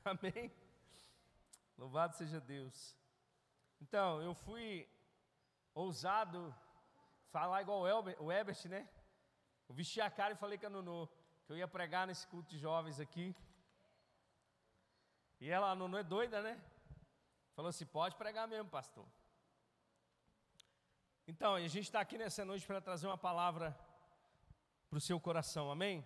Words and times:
Amém? 0.04 0.50
Louvado 1.76 2.16
seja 2.16 2.40
Deus. 2.40 2.96
Então, 3.80 4.22
eu 4.22 4.34
fui 4.34 4.88
ousado 5.74 6.54
falar 7.30 7.62
igual 7.62 7.80
o, 7.80 7.88
Elber, 7.88 8.22
o 8.22 8.32
Ebert, 8.32 8.66
né? 8.68 8.88
Eu 9.68 9.74
vesti 9.74 10.00
a 10.00 10.10
cara 10.10 10.32
e 10.34 10.36
falei 10.36 10.58
com 10.58 10.66
a 10.66 10.70
Nuno 10.70 11.08
que 11.44 11.52
eu 11.52 11.56
ia 11.56 11.68
pregar 11.68 12.06
nesse 12.06 12.26
culto 12.26 12.50
de 12.50 12.58
jovens 12.58 12.98
aqui. 12.98 13.34
E 15.40 15.48
ela, 15.48 15.70
a 15.70 15.74
Nuno 15.74 15.96
é 15.96 16.02
doida, 16.02 16.42
né? 16.42 16.60
Falou 17.54 17.68
assim: 17.68 17.86
pode 17.86 18.16
pregar 18.16 18.48
mesmo, 18.48 18.70
pastor. 18.70 19.06
Então, 21.26 21.54
a 21.54 21.60
gente 21.60 21.80
está 21.80 22.00
aqui 22.00 22.18
nessa 22.18 22.44
noite 22.44 22.66
para 22.66 22.80
trazer 22.80 23.06
uma 23.06 23.18
palavra 23.18 23.78
para 24.88 24.96
o 24.96 25.00
seu 25.00 25.20
coração, 25.20 25.70
amém? 25.70 26.04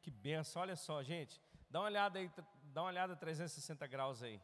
Que 0.00 0.10
benção, 0.10 0.62
olha 0.62 0.76
só, 0.76 1.02
gente. 1.02 1.40
Dá 1.70 1.80
uma 1.80 1.86
olhada 1.86 2.18
aí, 2.18 2.30
dá 2.78 2.82
uma 2.82 2.90
olhada 2.90 3.16
360 3.16 3.88
graus 3.88 4.22
aí. 4.22 4.40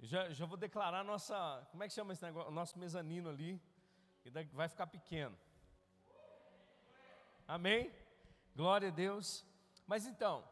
Já, 0.00 0.28
já 0.28 0.44
vou 0.44 0.58
declarar 0.58 1.02
nossa, 1.02 1.66
como 1.70 1.82
é 1.82 1.88
que 1.88 1.94
chama 1.94 2.12
esse 2.12 2.22
negócio? 2.22 2.50
Nosso 2.50 2.78
mezanino 2.78 3.30
ali, 3.30 3.58
que 4.22 4.30
vai 4.52 4.68
ficar 4.68 4.86
pequeno. 4.88 5.34
Amém? 7.48 7.90
Glória 8.54 8.88
a 8.88 8.90
Deus. 8.90 9.42
Mas 9.86 10.04
então, 10.04 10.44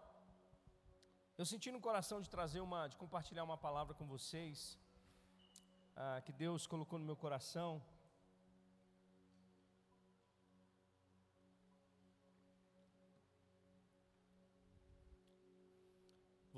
eu 1.37 1.45
senti 1.45 1.71
no 1.71 1.79
coração 1.79 2.23
de 2.23 2.31
trazer 2.31 2.63
uma, 2.63 2.89
de 2.89 2.97
compartilhar 2.97 3.45
uma 3.45 3.59
palavra 3.59 3.95
com 3.95 4.07
vocês, 4.07 4.79
ah, 5.95 6.23
que 6.25 6.33
Deus 6.33 6.67
colocou 6.67 6.99
no 6.99 7.05
meu 7.05 7.17
coração. 7.17 7.83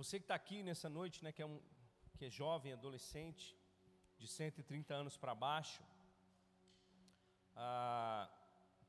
Você 0.03 0.19
que 0.19 0.25
está 0.25 0.35
aqui 0.35 0.65
nessa 0.65 0.89
noite, 0.89 1.23
né, 1.23 1.31
que 1.31 1.41
é, 1.41 1.47
um, 1.47 1.61
que 2.19 2.25
é 2.25 2.29
jovem, 2.29 2.73
adolescente, 2.73 3.57
de 4.19 4.27
130 4.27 4.93
anos 4.93 5.17
para 5.17 5.33
baixo, 5.33 5.81
ah, 7.55 8.29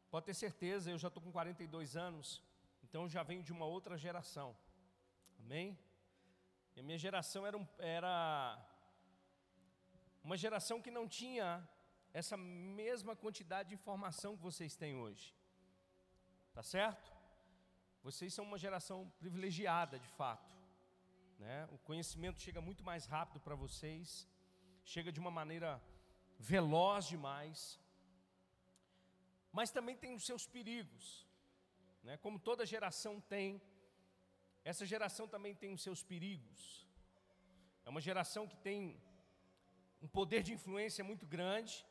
pode 0.09 0.25
ter 0.25 0.33
certeza, 0.33 0.89
eu 0.89 0.97
já 0.97 1.09
estou 1.09 1.21
com 1.21 1.31
42 1.31 1.95
anos, 1.95 2.41
então 2.83 3.07
já 3.07 3.21
venho 3.21 3.43
de 3.43 3.51
uma 3.51 3.63
outra 3.63 3.95
geração. 3.95 4.57
Amém? 5.37 5.77
E 6.75 6.79
a 6.79 6.83
minha 6.83 6.97
geração 6.97 7.45
era, 7.45 7.55
um, 7.55 7.67
era 7.77 8.59
uma 10.23 10.35
geração 10.35 10.81
que 10.81 10.89
não 10.89 11.07
tinha 11.07 11.47
essa 12.11 12.35
mesma 12.35 13.15
quantidade 13.15 13.69
de 13.69 13.75
informação 13.75 14.35
que 14.35 14.41
vocês 14.41 14.75
têm 14.75 14.95
hoje. 14.95 15.31
Tá 16.53 16.63
certo? 16.63 17.13
Vocês 18.01 18.33
são 18.33 18.45
uma 18.45 18.57
geração 18.57 19.13
privilegiada, 19.19 19.99
de 19.99 20.07
fato. 20.07 20.62
Né? 21.43 21.67
O 21.75 21.77
conhecimento 21.89 22.39
chega 22.45 22.61
muito 22.67 22.83
mais 22.89 23.05
rápido 23.13 23.39
para 23.45 23.55
vocês, 23.63 24.07
chega 24.91 25.11
de 25.15 25.19
uma 25.23 25.33
maneira 25.39 25.69
veloz 26.39 27.05
demais, 27.13 27.57
mas 29.57 29.69
também 29.77 29.95
tem 30.03 30.11
os 30.19 30.25
seus 30.29 30.43
perigos, 30.55 31.05
né? 32.01 32.15
como 32.25 32.39
toda 32.39 32.71
geração 32.73 33.13
tem, 33.33 33.61
essa 34.71 34.85
geração 34.93 35.25
também 35.27 35.53
tem 35.53 35.73
os 35.73 35.83
seus 35.87 36.01
perigos. 36.11 36.61
É 37.85 37.89
uma 37.93 38.03
geração 38.09 38.47
que 38.51 38.55
tem 38.69 38.79
um 40.01 40.07
poder 40.07 40.41
de 40.47 40.53
influência 40.57 41.03
muito 41.03 41.25
grande, 41.35 41.85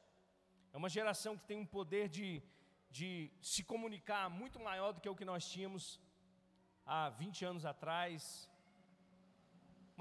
é 0.73 0.79
uma 0.83 0.89
geração 0.99 1.37
que 1.37 1.45
tem 1.51 1.59
um 1.59 1.71
poder 1.79 2.09
de, 2.09 2.43
de 2.91 3.31
se 3.43 3.63
comunicar 3.73 4.25
muito 4.31 4.59
maior 4.69 4.93
do 4.93 5.01
que 5.03 5.11
o 5.11 5.19
que 5.21 5.31
nós 5.33 5.45
tínhamos 5.55 6.01
há 6.87 7.11
20 7.11 7.45
anos 7.45 7.67
atrás, 7.67 8.49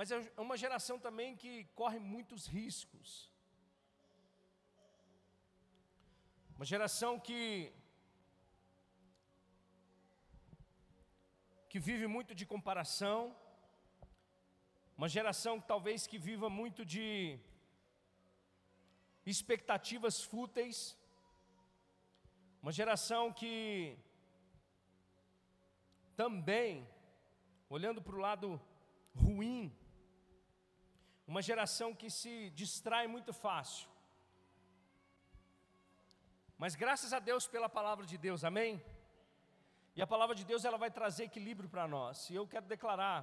mas 0.01 0.09
é 0.09 0.17
uma 0.43 0.55
geração 0.61 0.95
também 1.05 1.35
que 1.41 1.51
corre 1.79 1.99
muitos 1.99 2.47
riscos. 2.53 3.09
Uma 6.55 6.65
geração 6.71 7.11
que 7.19 7.41
que 11.71 11.79
vive 11.87 12.07
muito 12.15 12.33
de 12.39 12.47
comparação, 12.53 13.19
uma 14.97 15.09
geração 15.17 15.53
talvez 15.73 16.07
que 16.07 16.17
viva 16.29 16.49
muito 16.49 16.83
de 16.93 17.39
expectativas 19.33 20.17
fúteis, 20.31 20.97
uma 22.63 22.71
geração 22.79 23.23
que 23.41 23.53
também, 26.23 26.89
olhando 27.69 28.01
para 28.01 28.15
o 28.15 28.25
lado 28.29 28.49
ruim, 29.15 29.61
uma 31.31 31.41
geração 31.49 31.89
que 31.99 32.09
se 32.19 32.33
distrai 32.61 33.05
muito 33.15 33.31
fácil. 33.45 33.87
Mas 36.61 36.75
graças 36.83 37.11
a 37.17 37.19
Deus 37.29 37.47
pela 37.53 37.69
palavra 37.77 38.05
de 38.11 38.17
Deus, 38.25 38.43
amém? 38.49 38.71
E 39.95 40.01
a 40.01 40.07
palavra 40.13 40.35
de 40.39 40.43
Deus 40.51 40.65
ela 40.65 40.77
vai 40.83 40.91
trazer 40.99 41.23
equilíbrio 41.23 41.69
para 41.69 41.87
nós. 41.87 42.29
E 42.29 42.35
eu 42.35 42.45
quero 42.53 42.65
declarar 42.75 43.19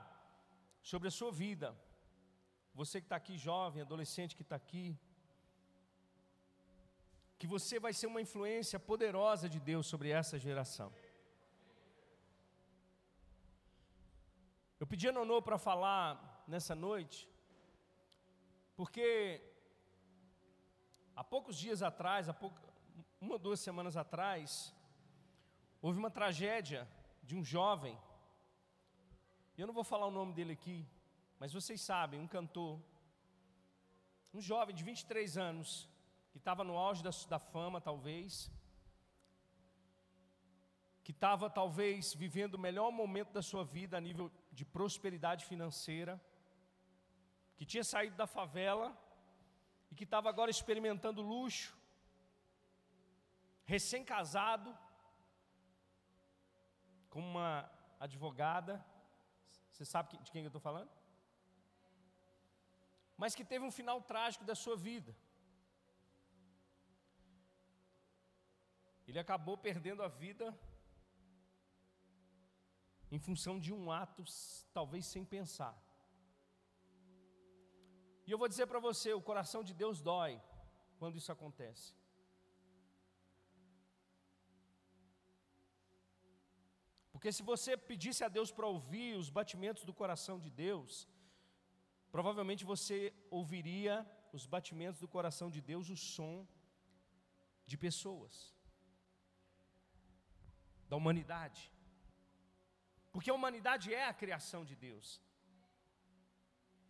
sobre 0.91 1.09
a 1.09 1.11
sua 1.19 1.31
vida, 1.31 1.69
você 2.81 2.99
que 2.99 3.05
está 3.07 3.17
aqui 3.17 3.37
jovem, 3.37 3.83
adolescente 3.83 4.37
que 4.39 4.47
está 4.49 4.57
aqui, 4.57 4.87
que 7.39 7.47
você 7.47 7.79
vai 7.79 7.93
ser 7.93 8.07
uma 8.07 8.23
influência 8.27 8.79
poderosa 8.81 9.49
de 9.55 9.61
Deus 9.61 9.87
sobre 9.87 10.09
essa 10.21 10.39
geração. 10.39 10.91
Eu 14.81 14.87
pedi 14.87 15.07
a 15.09 15.13
Nonô 15.13 15.43
para 15.43 15.59
falar 15.59 16.07
nessa 16.49 16.75
noite, 16.75 17.29
porque 18.79 19.43
há 21.17 21.25
poucos 21.25 21.57
dias 21.59 21.83
atrás, 21.83 22.29
há 22.29 22.37
uma 23.21 23.33
ou 23.33 23.39
duas 23.47 23.59
semanas 23.59 23.97
atrás, 23.97 24.73
houve 25.83 25.99
uma 25.99 26.13
tragédia 26.19 26.89
de 27.21 27.35
um 27.35 27.43
jovem, 27.43 27.99
eu 29.57 29.67
não 29.67 29.75
vou 29.75 29.83
falar 29.83 30.07
o 30.07 30.13
nome 30.13 30.33
dele 30.33 30.53
aqui, 30.53 30.87
mas 31.41 31.53
vocês 31.53 31.81
sabem, 31.81 32.21
um 32.21 32.29
cantor, 32.29 32.81
um 34.33 34.41
jovem 34.41 34.77
de 34.77 34.85
23 34.85 35.37
anos, 35.37 35.89
que 36.31 36.39
estava 36.39 36.63
no 36.63 36.79
auge 36.79 37.03
da, 37.03 37.11
da 37.29 37.41
fama, 37.41 37.81
talvez, 37.81 38.49
que 41.03 41.11
estava 41.11 41.51
talvez 41.51 42.15
vivendo 42.15 42.55
o 42.55 42.65
melhor 42.69 42.93
momento 42.93 43.33
da 43.33 43.43
sua 43.43 43.65
vida 43.65 43.97
a 43.97 44.01
nível 44.01 44.31
de 44.53 44.65
prosperidade 44.65 45.47
financeira, 45.47 46.21
que 47.59 47.67
tinha 47.67 47.83
saído 47.83 48.17
da 48.17 48.27
favela 48.27 48.97
e 49.91 49.95
que 49.95 50.05
estava 50.05 50.29
agora 50.29 50.51
experimentando 50.51 51.21
luxo, 51.21 51.77
recém-casado, 53.65 54.71
com 57.11 57.21
uma 57.21 57.69
advogada, 57.99 58.85
você 59.73 59.85
sabe 59.85 60.17
de 60.19 60.31
quem 60.31 60.43
eu 60.43 60.49
estou 60.49 60.61
falando? 60.61 60.91
Mas 63.17 63.35
que 63.35 63.45
teve 63.45 63.65
um 63.65 63.73
final 63.73 64.01
trágico 64.01 64.45
da 64.45 64.55
sua 64.55 64.77
vida. 64.77 65.15
Ele 69.07 69.19
acabou 69.19 69.57
perdendo 69.59 70.03
a 70.03 70.09
vida 70.09 70.57
em 73.11 73.19
função 73.19 73.59
de 73.59 73.73
um 73.73 73.91
ato, 73.91 74.23
talvez 74.73 75.07
sem 75.07 75.25
pensar. 75.25 75.75
E 78.29 78.33
eu 78.33 78.39
vou 78.41 78.49
dizer 78.53 78.67
para 78.71 78.81
você: 78.87 79.11
o 79.19 79.27
coração 79.29 79.61
de 79.69 79.75
Deus 79.83 80.03
dói 80.09 80.33
quando 81.01 81.17
isso 81.21 81.33
acontece. 81.35 81.87
Porque 87.13 87.31
se 87.37 87.43
você 87.51 87.73
pedisse 87.91 88.23
a 88.27 88.29
Deus 88.37 88.51
para 88.57 88.67
ouvir 88.75 89.13
os 89.21 89.31
batimentos 89.39 89.83
do 89.89 89.95
coração 90.01 90.37
de 90.45 90.51
Deus, 90.65 91.09
provavelmente 92.17 92.69
você 92.73 92.99
ouviria 93.39 93.95
os 94.39 94.45
batimentos 94.55 95.01
do 95.05 95.09
coração 95.17 95.49
de 95.57 95.63
Deus, 95.71 95.89
o 95.89 95.97
som 95.97 96.37
de 97.71 97.79
pessoas, 97.87 98.35
da 100.91 100.97
humanidade. 101.01 101.63
Porque 103.11 103.31
a 103.31 103.39
humanidade 103.41 103.87
é 104.03 104.05
a 104.07 104.19
criação 104.23 104.63
de 104.71 104.77
Deus. 104.77 105.07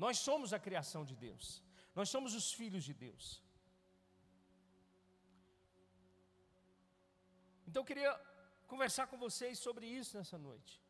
Nós 0.04 0.18
somos 0.18 0.52
a 0.52 0.58
criação 0.66 1.04
de 1.04 1.16
Deus. 1.26 1.62
Nós 1.94 2.08
somos 2.08 2.34
os 2.40 2.52
filhos 2.52 2.84
de 2.88 2.94
Deus. 2.94 3.42
Então 7.66 7.82
eu 7.82 7.88
queria 7.90 8.12
conversar 8.72 9.06
com 9.08 9.18
vocês 9.18 9.58
sobre 9.58 9.86
isso 9.86 10.16
nessa 10.16 10.38
noite. 10.38 10.80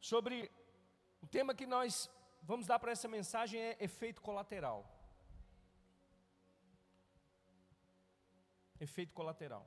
Sobre 0.00 0.36
o 1.20 1.26
tema 1.26 1.54
que 1.54 1.66
nós 1.66 2.08
vamos 2.42 2.66
dar 2.66 2.78
para 2.78 2.92
essa 2.92 3.08
mensagem 3.08 3.60
é 3.60 3.76
efeito 3.80 4.22
colateral. 4.22 4.80
Efeito 8.78 9.12
colateral. 9.12 9.64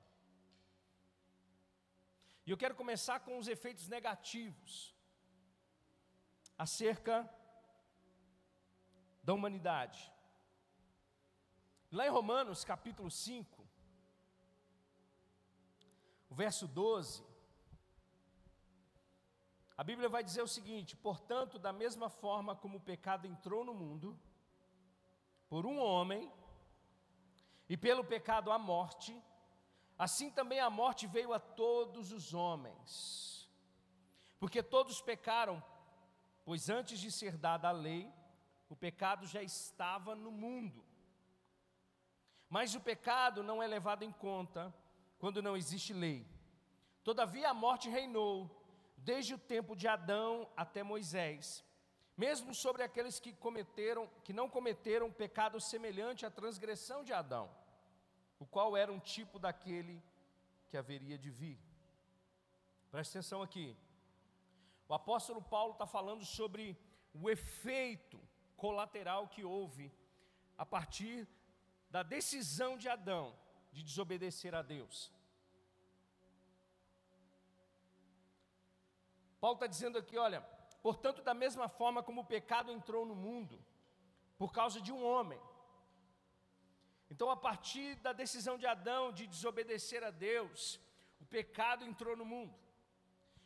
E 2.46 2.52
eu 2.52 2.58
quero 2.58 2.76
começar 2.76 3.20
com 3.20 3.38
os 3.38 3.48
efeitos 3.48 3.88
negativos 3.90 4.96
acerca 6.58 7.30
da 9.28 9.34
humanidade. 9.34 10.10
Lá 11.92 12.08
em 12.08 12.10
Romanos 12.10 12.64
capítulo 12.64 13.12
5, 13.12 13.68
o 16.30 16.34
verso 16.34 16.66
12, 16.66 17.26
a 19.76 19.84
Bíblia 19.84 20.08
vai 20.08 20.24
dizer 20.24 20.42
o 20.42 20.48
seguinte: 20.48 20.96
portanto, 20.96 21.60
da 21.60 21.74
mesma 21.74 22.10
forma 22.10 22.56
como 22.56 22.78
o 22.78 22.86
pecado 22.92 23.28
entrou 23.28 23.66
no 23.66 23.74
mundo, 23.74 24.18
por 25.50 25.66
um 25.66 25.78
homem, 25.78 26.32
e 27.68 27.76
pelo 27.76 28.06
pecado 28.06 28.50
a 28.50 28.58
morte, 28.58 29.22
assim 30.00 30.32
também 30.32 30.62
a 30.62 30.70
morte 30.70 31.06
veio 31.06 31.34
a 31.34 31.40
todos 31.40 32.14
os 32.14 32.34
homens. 32.34 33.52
Porque 34.40 34.64
todos 34.64 35.02
pecaram, 35.02 35.62
pois 36.46 36.70
antes 36.70 36.98
de 36.98 37.12
ser 37.12 37.36
dada 37.36 37.68
a 37.68 37.74
lei, 37.74 38.10
o 38.70 38.76
pecado 38.76 39.26
já 39.26 39.42
estava 39.42 40.16
no 40.16 40.32
mundo. 40.32 40.84
Mas 42.50 42.76
o 42.76 42.80
pecado 42.80 43.44
não 43.44 43.62
é 43.62 43.68
levado 43.68 44.04
em 44.04 44.12
conta 44.12 44.74
quando 45.20 45.42
não 45.42 45.58
existe 45.58 45.94
lei. 45.94 46.26
Todavia 47.04 47.50
a 47.50 47.54
morte 47.54 47.90
reinou 47.90 48.50
desde 48.98 49.34
o 49.34 49.38
tempo 49.38 49.76
de 49.76 49.88
Adão 49.88 50.50
até 50.56 50.84
Moisés, 50.84 51.64
mesmo 52.16 52.54
sobre 52.54 52.84
aqueles 52.84 53.20
que 53.20 53.32
cometeram, 53.34 54.10
que 54.24 54.34
não 54.34 54.50
cometeram 54.50 55.12
pecado 55.12 55.60
semelhante 55.62 56.26
à 56.26 56.32
transgressão 56.32 57.04
de 57.04 57.14
Adão, 57.14 57.50
o 58.40 58.46
qual 58.46 58.76
era 58.76 58.92
um 58.92 59.00
tipo 59.00 59.40
daquele 59.40 60.04
que 60.68 60.78
haveria 60.78 61.18
de 61.18 61.30
vir. 61.30 61.60
Preste 62.92 63.12
atenção 63.12 63.42
aqui. 63.42 63.78
O 64.88 64.94
apóstolo 64.94 65.42
Paulo 65.42 65.74
está 65.74 65.86
falando 65.86 66.26
sobre 66.26 66.78
o 67.14 67.30
efeito 67.30 68.20
colateral 68.58 69.28
que 69.28 69.44
houve 69.44 69.92
a 70.58 70.66
partir 70.66 71.28
da 71.90 72.04
decisão 72.04 72.78
de 72.78 72.90
Adão 72.90 73.34
de 73.72 73.84
desobedecer 73.84 74.54
a 74.56 74.62
Deus. 74.62 75.12
Paulo 79.40 79.56
está 79.56 79.68
dizendo 79.68 79.98
aqui: 79.98 80.18
olha, 80.18 80.42
portanto, 80.82 81.22
da 81.22 81.34
mesma 81.34 81.70
forma 81.70 82.02
como 82.02 82.22
o 82.22 82.26
pecado 82.26 82.72
entrou 82.72 83.06
no 83.06 83.16
mundo, 83.16 83.64
por 84.38 84.52
causa 84.52 84.82
de 84.82 84.92
um 84.92 85.06
homem. 85.06 85.40
Então, 87.10 87.30
a 87.30 87.38
partir 87.38 87.96
da 87.96 88.12
decisão 88.12 88.58
de 88.58 88.66
Adão 88.66 89.14
de 89.14 89.28
desobedecer 89.28 90.04
a 90.04 90.10
Deus, 90.10 90.80
o 91.22 91.26
pecado 91.26 91.86
entrou 91.86 92.18
no 92.18 92.26
mundo. 92.26 92.54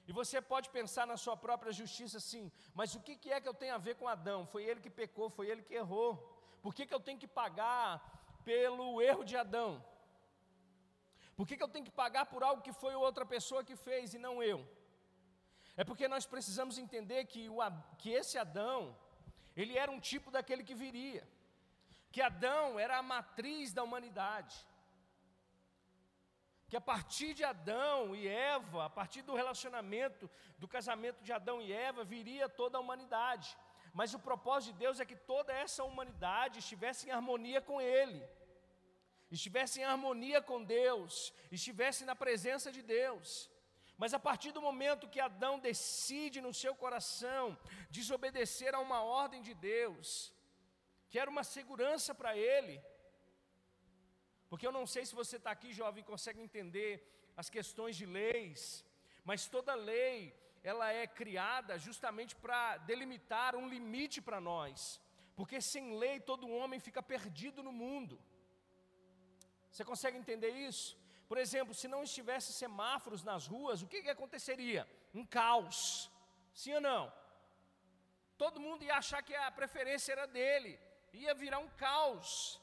E 0.08 0.12
você 0.12 0.42
pode 0.42 0.70
pensar 0.70 1.06
na 1.06 1.18
sua 1.18 1.38
própria 1.38 1.72
justiça 1.72 2.18
assim, 2.18 2.52
mas 2.74 2.96
o 2.96 3.00
que 3.00 3.32
é 3.32 3.40
que 3.40 3.48
eu 3.48 3.54
tenho 3.54 3.76
a 3.76 3.78
ver 3.78 3.96
com 3.96 4.08
Adão? 4.08 4.46
Foi 4.46 4.64
ele 4.64 4.82
que 4.82 4.90
pecou, 4.90 5.30
foi 5.30 5.48
ele 5.50 5.62
que 5.62 5.74
errou. 5.74 6.12
Por 6.62 6.74
que, 6.74 6.86
que 6.86 6.94
eu 6.94 7.00
tenho 7.00 7.20
que 7.20 7.28
pagar 7.28 7.90
pelo 8.44 9.02
erro 9.02 9.24
de 9.24 9.38
Adão? 9.38 9.84
Por 11.36 11.48
que, 11.48 11.56
que 11.58 11.64
eu 11.64 11.68
tenho 11.68 11.86
que 11.86 11.92
pagar 11.92 12.26
por 12.26 12.44
algo 12.44 12.62
que 12.62 12.74
foi 12.74 12.94
outra 12.96 13.26
pessoa 13.26 13.64
que 13.64 13.76
fez 13.76 14.14
e 14.14 14.20
não 14.20 14.44
eu? 14.44 14.68
É 15.76 15.84
porque 15.84 16.08
nós 16.08 16.26
precisamos 16.26 16.78
entender 16.78 17.26
que, 17.26 17.50
o, 17.50 17.58
que 17.98 18.10
esse 18.12 18.38
Adão, 18.38 18.96
ele 19.56 19.78
era 19.78 19.92
um 19.92 20.00
tipo 20.00 20.30
daquele 20.30 20.64
que 20.64 20.76
viria. 20.76 21.28
Que 22.12 22.22
Adão 22.22 22.78
era 22.78 22.98
a 22.98 23.04
matriz 23.04 23.74
da 23.74 23.84
humanidade. 23.84 24.56
Que 26.72 26.78
a 26.78 26.88
partir 26.94 27.34
de 27.34 27.44
Adão 27.44 28.16
e 28.16 28.26
Eva, 28.30 28.86
a 28.86 28.90
partir 28.90 29.22
do 29.24 29.36
relacionamento, 29.36 30.30
do 30.58 30.70
casamento 30.76 31.22
de 31.22 31.34
Adão 31.34 31.62
e 31.62 31.70
Eva, 31.74 32.06
viria 32.06 32.48
toda 32.48 32.78
a 32.78 32.82
humanidade. 32.84 33.58
Mas 33.94 34.14
o 34.14 34.20
propósito 34.28 34.72
de 34.72 34.80
Deus 34.80 35.02
é 35.02 35.06
que 35.10 35.18
toda 35.34 35.52
essa 35.52 35.84
humanidade 35.84 36.60
estivesse 36.60 37.10
em 37.10 37.12
harmonia 37.12 37.60
com 37.60 37.82
Ele, 37.82 38.24
estivesse 39.30 39.82
em 39.82 39.84
harmonia 39.84 40.42
com 40.42 40.64
Deus, 40.64 41.34
estivesse 41.52 42.06
na 42.06 42.16
presença 42.16 42.72
de 42.72 42.82
Deus. 42.82 43.50
Mas 43.98 44.14
a 44.14 44.20
partir 44.28 44.54
do 44.54 44.62
momento 44.62 45.10
que 45.10 45.20
Adão 45.20 45.60
decide 45.60 46.40
no 46.40 46.54
seu 46.54 46.74
coração 46.74 47.58
desobedecer 47.90 48.74
a 48.74 48.80
uma 48.80 49.02
ordem 49.04 49.42
de 49.42 49.54
Deus, 49.54 50.34
que 51.10 51.20
era 51.20 51.30
uma 51.30 51.44
segurança 51.44 52.16
para 52.16 52.32
ele, 52.38 52.82
porque 54.52 54.68
eu 54.68 54.74
não 54.78 54.86
sei 54.94 55.04
se 55.06 55.16
você 55.20 55.36
está 55.38 55.50
aqui, 55.56 55.70
jovem, 55.82 56.04
consegue 56.04 56.42
entender 56.46 56.92
as 57.42 57.50
questões 57.56 57.96
de 58.00 58.06
leis, 58.06 58.62
mas 59.30 59.48
toda 59.54 59.74
lei, 59.92 60.16
ela 60.72 60.88
é 61.02 61.06
criada 61.20 61.78
justamente 61.86 62.34
para 62.36 62.76
delimitar 62.90 63.56
um 63.56 63.70
limite 63.76 64.20
para 64.28 64.42
nós, 64.42 65.00
porque 65.38 65.62
sem 65.62 65.86
lei 66.02 66.20
todo 66.20 66.52
homem 66.58 66.82
fica 66.88 67.02
perdido 67.14 67.64
no 67.68 67.72
mundo. 67.84 68.20
Você 69.72 69.86
consegue 69.92 70.18
entender 70.18 70.52
isso? 70.70 70.98
Por 71.30 71.38
exemplo, 71.44 71.74
se 71.74 71.88
não 71.88 72.04
estivesse 72.04 72.52
semáforos 72.52 73.24
nas 73.24 73.48
ruas, 73.48 73.82
o 73.82 73.88
que, 73.88 74.02
que 74.02 74.16
aconteceria? 74.18 74.86
Um 75.14 75.26
caos. 75.26 75.80
Sim 76.54 76.74
ou 76.74 76.82
não? 76.82 77.04
Todo 78.44 78.66
mundo 78.66 78.84
ia 78.84 78.98
achar 78.98 79.22
que 79.24 79.34
a 79.34 79.50
preferência 79.50 80.12
era 80.12 80.28
dele, 80.28 80.78
ia 81.14 81.34
virar 81.34 81.60
um 81.60 81.70
caos. 81.86 82.60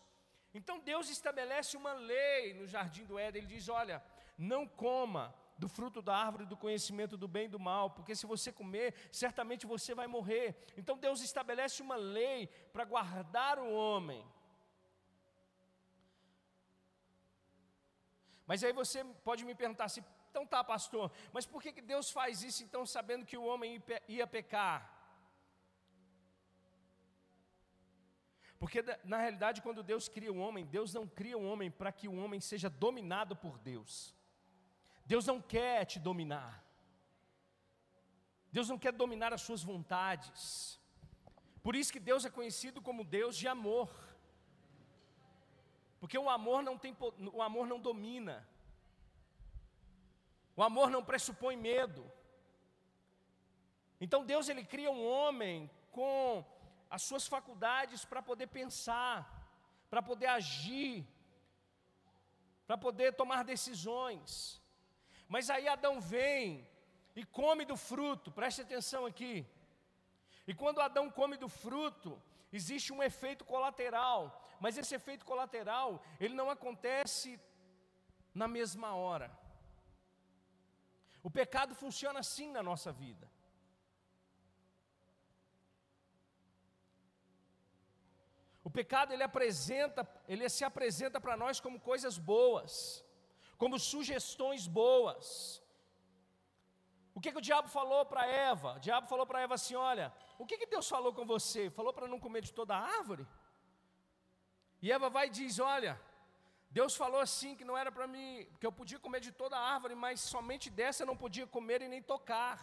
Então 0.54 0.78
Deus 0.78 1.08
estabelece 1.10 1.76
uma 1.76 1.92
lei 1.92 2.54
no 2.54 2.66
jardim 2.66 3.04
do 3.04 3.18
Éden, 3.18 3.42
ele 3.42 3.54
diz: 3.54 3.68
olha, 3.68 4.02
não 4.36 4.66
coma 4.66 5.34
do 5.58 5.68
fruto 5.68 6.00
da 6.00 6.16
árvore 6.16 6.46
do 6.46 6.56
conhecimento 6.56 7.16
do 7.16 7.26
bem 7.26 7.46
e 7.46 7.48
do 7.48 7.58
mal, 7.58 7.90
porque 7.90 8.14
se 8.14 8.26
você 8.26 8.52
comer, 8.52 8.94
certamente 9.10 9.66
você 9.66 9.94
vai 9.94 10.06
morrer. 10.06 10.56
Então 10.76 10.96
Deus 10.96 11.20
estabelece 11.20 11.82
uma 11.82 11.96
lei 11.96 12.46
para 12.72 12.84
guardar 12.84 13.58
o 13.58 13.70
homem. 13.72 14.24
Mas 18.46 18.64
aí 18.64 18.72
você 18.72 19.04
pode 19.24 19.44
me 19.44 19.54
perguntar 19.54 19.84
assim, 19.84 20.02
então 20.30 20.46
tá, 20.46 20.62
pastor, 20.64 21.10
mas 21.32 21.44
por 21.44 21.60
que, 21.60 21.72
que 21.72 21.82
Deus 21.82 22.10
faz 22.10 22.42
isso 22.42 22.62
então, 22.62 22.86
sabendo 22.86 23.26
que 23.26 23.36
o 23.36 23.44
homem 23.44 23.82
ia 24.06 24.26
pecar? 24.26 24.97
Porque 28.58 28.82
na 29.04 29.18
realidade, 29.18 29.62
quando 29.62 29.82
Deus 29.82 30.08
cria 30.08 30.32
o 30.32 30.38
homem, 30.38 30.66
Deus 30.66 30.92
não 30.92 31.06
cria 31.06 31.38
o 31.38 31.44
homem 31.44 31.70
para 31.70 31.92
que 31.92 32.08
o 32.08 32.16
homem 32.16 32.40
seja 32.40 32.68
dominado 32.68 33.36
por 33.36 33.56
Deus. 33.58 34.14
Deus 35.06 35.24
não 35.26 35.40
quer 35.40 35.84
te 35.84 35.98
dominar. 35.98 36.64
Deus 38.50 38.68
não 38.68 38.78
quer 38.78 38.92
dominar 38.92 39.32
as 39.32 39.42
suas 39.42 39.62
vontades. 39.62 40.78
Por 41.62 41.76
isso 41.76 41.92
que 41.92 42.00
Deus 42.00 42.24
é 42.24 42.30
conhecido 42.30 42.82
como 42.82 43.04
Deus 43.04 43.36
de 43.36 43.46
amor. 43.46 43.90
Porque 46.00 46.18
o 46.18 46.28
amor 46.28 46.62
não 46.62 46.76
tem 46.76 46.96
o 47.32 47.42
amor 47.42 47.66
não 47.66 47.78
domina. 47.78 48.48
O 50.56 50.62
amor 50.62 50.90
não 50.90 51.04
pressupõe 51.04 51.56
medo. 51.56 52.10
Então 54.00 54.24
Deus 54.24 54.48
ele 54.48 54.64
cria 54.64 54.90
um 54.90 55.06
homem 55.06 55.70
com 55.92 56.44
as 56.90 57.02
suas 57.02 57.26
faculdades 57.26 58.04
para 58.04 58.22
poder 58.22 58.46
pensar, 58.46 59.16
para 59.90 60.02
poder 60.02 60.26
agir, 60.26 61.06
para 62.66 62.78
poder 62.78 63.14
tomar 63.14 63.44
decisões. 63.44 64.60
Mas 65.28 65.50
aí 65.50 65.68
Adão 65.68 66.00
vem 66.00 66.66
e 67.14 67.24
come 67.24 67.64
do 67.64 67.76
fruto, 67.76 68.30
preste 68.30 68.62
atenção 68.62 69.04
aqui. 69.06 69.46
E 70.46 70.54
quando 70.54 70.80
Adão 70.80 71.10
come 71.10 71.36
do 71.36 71.48
fruto, 71.48 72.20
existe 72.52 72.92
um 72.92 73.02
efeito 73.02 73.44
colateral 73.44 74.20
mas 74.60 74.76
esse 74.76 74.94
efeito 74.94 75.24
colateral, 75.24 76.02
ele 76.18 76.34
não 76.34 76.50
acontece 76.50 77.40
na 78.34 78.48
mesma 78.48 78.94
hora. 78.94 79.30
O 81.22 81.30
pecado 81.30 81.74
funciona 81.74 82.20
assim 82.20 82.50
na 82.50 82.62
nossa 82.62 82.90
vida. 82.92 83.30
O 88.68 88.70
pecado 88.78 89.12
ele 89.14 89.24
apresenta, 89.30 90.02
ele 90.32 90.46
se 90.56 90.62
apresenta 90.70 91.18
para 91.24 91.36
nós 91.42 91.58
como 91.64 91.84
coisas 91.90 92.14
boas, 92.32 92.72
como 93.62 93.78
sugestões 93.92 94.62
boas. 94.80 95.28
O 97.16 97.20
que, 97.22 97.32
que 97.32 97.40
o 97.42 97.46
diabo 97.48 97.68
falou 97.76 98.02
para 98.10 98.26
Eva? 98.26 98.70
O 98.74 98.80
diabo 98.86 99.06
falou 99.12 99.26
para 99.30 99.40
Eva 99.44 99.54
assim: 99.58 99.76
olha, 99.92 100.06
o 100.42 100.44
que, 100.48 100.58
que 100.60 100.72
Deus 100.74 100.86
falou 100.94 101.12
com 101.18 101.24
você? 101.34 101.62
Falou 101.78 101.94
para 101.94 102.10
não 102.12 102.20
comer 102.26 102.42
de 102.48 102.52
toda 102.60 102.74
a 102.76 102.84
árvore? 102.98 103.26
E 104.82 104.92
Eva 104.96 105.08
vai 105.16 105.26
e 105.28 105.34
diz: 105.38 105.58
Olha, 105.74 105.94
Deus 106.78 106.94
falou 107.02 107.20
assim 107.26 107.56
que 107.58 107.68
não 107.70 107.78
era 107.82 107.90
para 107.90 108.06
mim, 108.14 108.46
que 108.60 108.66
eu 108.68 108.74
podia 108.80 109.00
comer 109.06 109.20
de 109.28 109.32
toda 109.32 109.56
a 109.56 109.66
árvore, 109.76 109.94
mas 109.94 110.20
somente 110.34 110.68
dessa 110.68 111.02
eu 111.02 111.10
não 111.12 111.16
podia 111.24 111.46
comer 111.56 111.80
e 111.80 111.88
nem 111.94 112.02
tocar. 112.02 112.60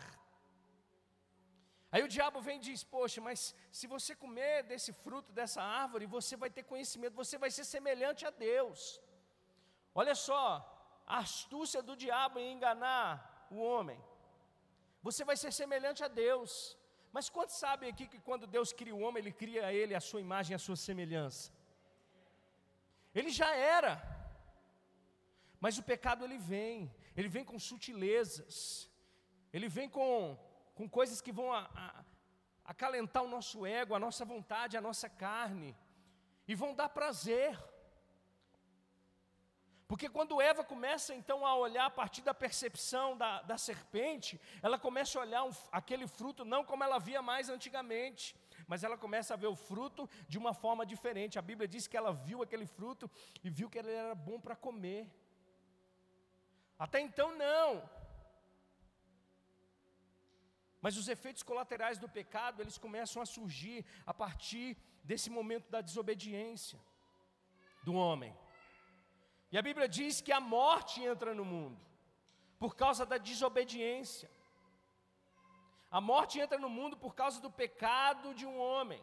Aí 1.96 2.04
o 2.06 2.12
diabo 2.16 2.40
vem 2.48 2.58
e 2.60 2.66
diz: 2.68 2.80
Poxa, 2.96 3.20
mas 3.28 3.40
se 3.80 3.86
você 3.94 4.14
comer 4.24 4.56
desse 4.70 4.92
fruto 5.04 5.30
dessa 5.38 5.62
árvore, 5.82 6.14
você 6.16 6.36
vai 6.42 6.50
ter 6.56 6.64
conhecimento, 6.72 7.22
você 7.24 7.38
vai 7.44 7.50
ser 7.58 7.66
semelhante 7.76 8.24
a 8.30 8.32
Deus. 8.48 8.80
Olha 10.02 10.16
só, 10.28 10.44
a 11.08 11.20
astúcia 11.26 11.82
do 11.90 11.96
diabo 12.04 12.38
em 12.40 12.52
enganar 12.56 13.08
o 13.56 13.60
homem, 13.68 14.00
você 15.08 15.24
vai 15.30 15.38
ser 15.44 15.52
semelhante 15.62 16.04
a 16.08 16.10
Deus. 16.24 16.52
Mas 17.16 17.30
quantos 17.36 17.56
sabem 17.66 17.90
aqui 17.90 18.08
que 18.14 18.20
quando 18.28 18.46
Deus 18.56 18.74
cria 18.80 18.96
o 18.98 19.04
homem, 19.06 19.22
Ele 19.22 19.32
cria 19.44 19.72
ele 19.82 19.96
a 19.96 20.02
sua 20.10 20.20
imagem, 20.28 20.54
a 20.54 20.64
sua 20.68 20.76
semelhança? 20.88 21.46
Ele 23.20 23.32
já 23.42 23.52
era. 23.78 23.94
Mas 25.66 25.78
o 25.78 25.84
pecado 25.92 26.26
ele 26.26 26.38
vem, 26.38 26.94
ele 27.16 27.30
vem 27.36 27.46
com 27.50 27.58
sutilezas, 27.68 28.90
ele 29.54 29.70
vem 29.78 29.88
com, 29.98 30.38
com 30.76 30.88
coisas 30.88 31.22
que 31.22 31.32
vão 31.32 31.52
a, 31.52 31.70
a, 31.74 32.04
acalentar 32.66 33.24
o 33.24 33.28
nosso 33.28 33.66
ego, 33.66 33.96
a 33.96 34.00
nossa 34.00 34.26
vontade, 34.26 34.78
a 34.78 34.82
nossa 34.82 35.10
carne, 35.10 35.76
e 36.48 36.54
vão 36.54 36.76
dar 36.76 36.90
prazer. 36.90 37.58
Porque 39.88 40.10
quando 40.10 40.42
Eva 40.42 40.64
começa 40.64 41.14
então 41.14 41.46
a 41.46 41.56
olhar 41.56 41.86
a 41.86 41.90
partir 41.92 42.22
da 42.24 42.34
percepção 42.34 43.16
da, 43.16 43.44
da 43.44 43.58
serpente, 43.58 44.42
ela 44.62 44.80
começa 44.80 45.18
a 45.18 45.22
olhar 45.22 45.44
um, 45.44 45.52
aquele 45.72 46.08
fruto 46.08 46.44
não 46.44 46.66
como 46.66 46.84
ela 46.84 47.00
via 47.00 47.22
mais 47.22 47.50
antigamente, 47.50 48.36
mas 48.68 48.84
ela 48.84 48.98
começa 48.98 49.36
a 49.36 49.38
ver 49.38 49.48
o 49.48 49.56
fruto 49.56 50.10
de 50.28 50.40
uma 50.40 50.54
forma 50.54 50.86
diferente. 50.86 51.38
A 51.38 51.42
Bíblia 51.42 51.68
diz 51.68 51.88
que 51.88 51.96
ela 51.96 52.12
viu 52.12 52.42
aquele 52.42 52.66
fruto 52.66 53.10
e 53.44 53.50
viu 53.50 53.70
que 53.70 53.78
ele 53.78 53.92
era 53.92 54.16
bom 54.16 54.40
para 54.40 54.56
comer. 54.56 55.08
Até 56.80 57.00
então, 57.00 57.36
não. 57.38 57.88
Mas 60.86 60.98
os 61.02 61.08
efeitos 61.08 61.42
colaterais 61.42 61.98
do 61.98 62.08
pecado, 62.08 62.62
eles 62.62 62.78
começam 62.78 63.20
a 63.20 63.26
surgir 63.26 63.84
a 64.06 64.14
partir 64.14 64.78
desse 65.04 65.30
momento 65.38 65.68
da 65.68 65.82
desobediência 65.82 66.80
do 67.84 67.96
homem. 67.96 68.32
E 69.52 69.58
a 69.58 69.64
Bíblia 69.64 69.88
diz 69.90 70.22
que 70.22 70.32
a 70.32 70.40
morte 70.40 71.02
entra 71.04 71.34
no 71.34 71.44
mundo 71.44 71.82
por 72.60 72.76
causa 72.76 73.04
da 73.04 73.18
desobediência. 73.18 74.30
A 75.90 76.00
morte 76.00 76.40
entra 76.40 76.60
no 76.60 76.70
mundo 76.70 76.96
por 76.96 77.16
causa 77.16 77.42
do 77.42 77.50
pecado 77.50 78.36
de 78.36 78.46
um 78.46 78.60
homem. 78.60 79.02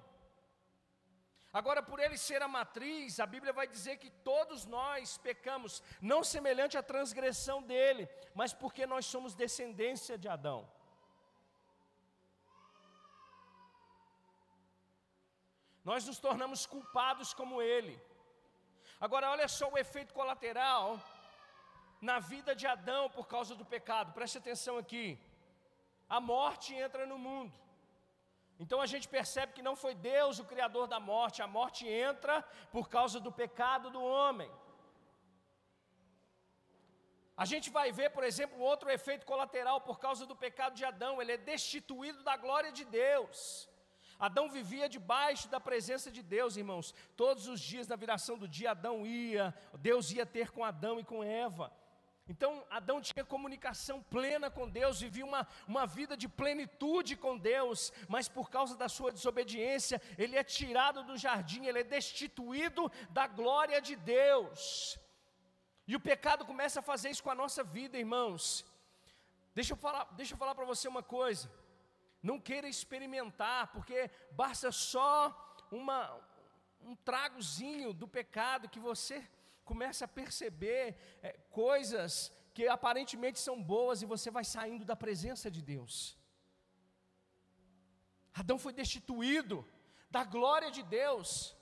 Agora, 1.53 1.83
por 1.83 1.99
ele 1.99 2.17
ser 2.17 2.43
a 2.43 2.47
matriz, 2.59 3.19
a 3.19 3.27
Bíblia 3.27 3.53
vai 3.53 3.67
dizer 3.67 3.97
que 3.97 4.09
todos 4.09 4.67
nós 4.67 5.19
pecamos, 5.19 5.83
não 6.01 6.23
semelhante 6.23 6.79
à 6.79 6.83
transgressão 6.93 7.61
dele, 7.61 8.09
mas 8.37 8.53
porque 8.53 8.87
nós 8.87 9.05
somos 9.05 9.35
descendência 9.35 10.17
de 10.17 10.29
Adão. 10.29 10.63
Nós 15.85 16.07
nos 16.09 16.19
tornamos 16.27 16.65
culpados 16.75 17.35
como 17.35 17.61
ele. 17.61 17.95
Agora, 19.01 19.31
olha 19.31 19.49
só 19.49 19.69
o 19.69 19.79
efeito 19.85 20.15
colateral 20.15 21.01
na 22.09 22.19
vida 22.33 22.53
de 22.61 22.67
Adão 22.67 23.03
por 23.17 23.27
causa 23.35 23.55
do 23.55 23.65
pecado, 23.65 24.13
preste 24.13 24.39
atenção 24.39 24.77
aqui. 24.79 25.07
A 26.09 26.21
morte 26.21 26.75
entra 26.75 27.05
no 27.13 27.19
mundo. 27.27 27.53
Então 28.63 28.81
a 28.81 28.87
gente 28.93 29.07
percebe 29.09 29.55
que 29.57 29.67
não 29.69 29.75
foi 29.83 29.95
Deus 29.95 30.39
o 30.39 30.45
criador 30.45 30.87
da 30.87 31.01
morte, 31.01 31.43
a 31.43 31.47
morte 31.59 31.87
entra 31.89 32.43
por 32.75 32.89
causa 32.89 33.19
do 33.19 33.33
pecado 33.33 33.91
do 33.91 34.03
homem. 34.03 34.51
A 37.37 37.45
gente 37.45 37.71
vai 37.71 37.91
ver, 37.91 38.11
por 38.11 38.25
exemplo, 38.31 38.61
outro 38.61 38.91
efeito 38.91 39.27
colateral 39.27 39.81
por 39.81 39.99
causa 39.99 40.25
do 40.27 40.37
pecado 40.37 40.75
de 40.75 40.85
Adão, 40.85 41.21
ele 41.21 41.33
é 41.33 41.37
destituído 41.37 42.23
da 42.23 42.37
glória 42.37 42.71
de 42.71 42.85
Deus. 42.85 43.69
Adão 44.27 44.49
vivia 44.49 44.89
debaixo 44.89 45.49
da 45.49 45.59
presença 45.59 46.09
de 46.17 46.23
Deus, 46.23 46.57
irmãos. 46.57 46.95
Todos 47.17 47.49
os 47.53 47.61
dias, 47.61 47.89
na 47.89 47.97
viração 47.97 48.39
do 48.39 48.47
dia, 48.57 48.71
Adão 48.71 49.05
ia, 49.05 49.53
Deus 49.89 50.13
ia 50.13 50.25
ter 50.25 50.53
com 50.53 50.65
Adão 50.65 51.01
e 51.01 51.05
com 51.05 51.25
Eva. 51.25 51.73
Então, 52.29 52.65
Adão 52.71 53.01
tinha 53.01 53.25
comunicação 53.25 54.01
plena 54.01 54.49
com 54.49 54.69
Deus, 54.69 55.01
vivia 55.01 55.27
uma, 55.27 55.45
uma 55.67 55.87
vida 55.87 56.17
de 56.17 56.29
plenitude 56.29 57.17
com 57.17 57.37
Deus, 57.37 57.93
mas 58.09 58.29
por 58.29 58.49
causa 58.49 58.77
da 58.77 58.89
sua 58.89 59.11
desobediência, 59.11 60.01
ele 60.17 60.37
é 60.37 60.45
tirado 60.45 61.03
do 61.03 61.17
jardim, 61.17 61.67
ele 61.67 61.81
é 61.81 61.85
destituído 61.85 62.93
da 63.11 63.27
glória 63.27 63.81
de 63.83 63.97
Deus. 63.97 65.01
E 65.85 65.97
o 65.97 66.01
pecado 66.01 66.47
começa 66.47 66.79
a 66.79 66.89
fazer 66.93 67.11
isso 67.11 67.25
com 67.25 67.31
a 67.31 67.35
nossa 67.35 67.65
vida, 67.65 67.99
irmãos. 67.99 68.65
Deixa 69.53 69.73
eu 69.73 69.77
falar, 69.77 70.05
deixa 70.13 70.35
eu 70.35 70.39
falar 70.39 70.55
para 70.55 70.65
você 70.65 70.87
uma 70.87 71.03
coisa. 71.03 71.51
Não 72.23 72.39
queira 72.39 72.69
experimentar, 72.69 73.73
porque 73.73 74.11
basta 74.31 74.71
só 74.71 75.15
uma, 75.71 76.21
um 76.81 76.95
tragozinho 76.95 77.93
do 77.93 78.07
pecado 78.07 78.69
que 78.69 78.79
você 78.79 79.29
começa 79.65 80.05
a 80.05 80.09
perceber 80.09 80.97
é, 81.23 81.33
coisas 81.51 82.33
que 82.55 82.69
aparentemente 82.69 83.39
são 83.39 83.61
boas 83.63 84.03
e 84.03 84.07
você 84.07 84.31
vai 84.31 84.45
saindo 84.45 84.85
da 84.85 84.95
presença 84.95 85.51
de 85.51 85.63
Deus. 85.63 86.17
Adão 88.35 88.59
foi 88.59 88.73
destituído 88.73 89.67
da 90.11 90.25
glória 90.25 90.71
de 90.71 90.83
Deus. 90.83 91.57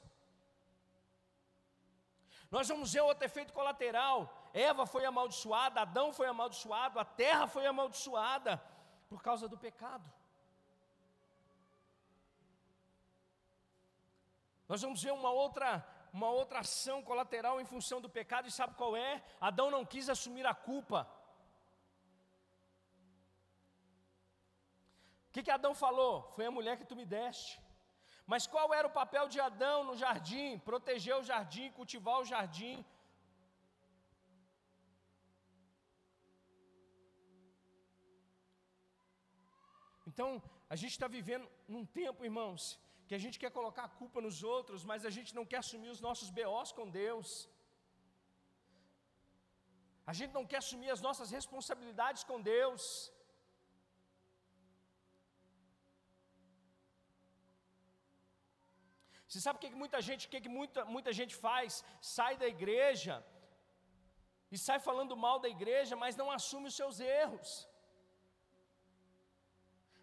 Nós 2.51 2.69
vamos 2.69 2.93
ver 2.93 3.01
outro 3.01 3.25
efeito 3.25 3.53
colateral. 3.53 4.51
Eva 4.53 4.85
foi 4.85 5.05
amaldiçoada, 5.05 5.81
Adão 5.81 6.13
foi 6.13 6.27
amaldiçoado, 6.27 6.99
a 6.99 7.05
terra 7.05 7.47
foi 7.47 7.67
amaldiçoada 7.67 8.61
por 9.09 9.23
causa 9.23 9.49
do 9.49 9.57
pecado. 9.57 10.05
Nós 14.71 14.83
vamos 14.83 15.03
ver 15.03 15.13
uma 15.21 15.31
outra, 15.43 15.69
uma 16.19 16.29
outra 16.41 16.61
ação 16.61 16.99
colateral 17.03 17.61
em 17.61 17.65
função 17.71 17.99
do 18.01 18.09
pecado, 18.09 18.47
e 18.47 18.53
sabe 18.53 18.77
qual 18.81 18.93
é? 18.97 19.21
Adão 19.49 19.69
não 19.69 19.85
quis 19.93 20.09
assumir 20.15 20.47
a 20.47 20.55
culpa. 20.55 21.01
O 25.29 25.33
que, 25.33 25.43
que 25.43 25.51
Adão 25.51 25.75
falou? 25.75 26.13
Foi 26.37 26.47
a 26.47 26.53
mulher 26.53 26.77
que 26.79 26.87
tu 26.91 26.95
me 27.01 27.05
deste. 27.05 27.61
Mas 28.33 28.47
qual 28.47 28.73
era 28.73 28.87
o 28.87 28.97
papel 29.01 29.27
de 29.33 29.41
Adão 29.41 29.83
no 29.89 29.97
jardim? 29.97 30.61
Proteger 30.61 31.17
o 31.17 31.25
jardim, 31.31 31.73
cultivar 31.73 32.21
o 32.21 32.25
jardim. 32.25 32.85
Então, 40.07 40.41
a 40.69 40.77
gente 40.77 40.93
está 40.93 41.09
vivendo 41.09 41.49
num 41.67 41.85
tempo, 41.85 42.25
irmãos, 42.25 42.79
que 43.11 43.17
a 43.19 43.23
gente 43.23 43.39
quer 43.43 43.51
colocar 43.57 43.85
a 43.87 43.95
culpa 44.01 44.19
nos 44.25 44.37
outros, 44.57 44.81
mas 44.91 45.07
a 45.09 45.11
gente 45.15 45.31
não 45.37 45.45
quer 45.53 45.61
assumir 45.61 45.89
os 45.95 46.03
nossos 46.05 46.29
BOs 46.37 46.71
com 46.77 46.85
Deus. 46.99 47.31
A 50.11 50.13
gente 50.19 50.33
não 50.37 50.45
quer 50.51 50.59
assumir 50.61 50.91
as 50.95 51.03
nossas 51.07 51.31
responsabilidades 51.37 52.23
com 52.29 52.39
Deus. 52.53 52.83
Você 59.27 59.41
sabe 59.47 59.57
o 59.59 59.63
que, 59.65 59.73
que 59.75 59.83
muita 59.85 60.01
gente, 60.09 60.29
o 60.29 60.31
que, 60.35 60.43
que 60.45 60.55
muita, 60.61 60.85
muita 60.95 61.13
gente 61.19 61.35
faz? 61.47 61.83
Sai 62.15 62.33
da 62.45 62.49
igreja 62.57 63.17
e 64.55 64.59
sai 64.69 64.79
falando 64.89 65.21
mal 65.27 65.37
da 65.47 65.51
igreja, 65.57 65.97
mas 66.05 66.21
não 66.23 66.31
assume 66.39 66.71
os 66.71 66.79
seus 66.83 66.99
erros 67.25 67.51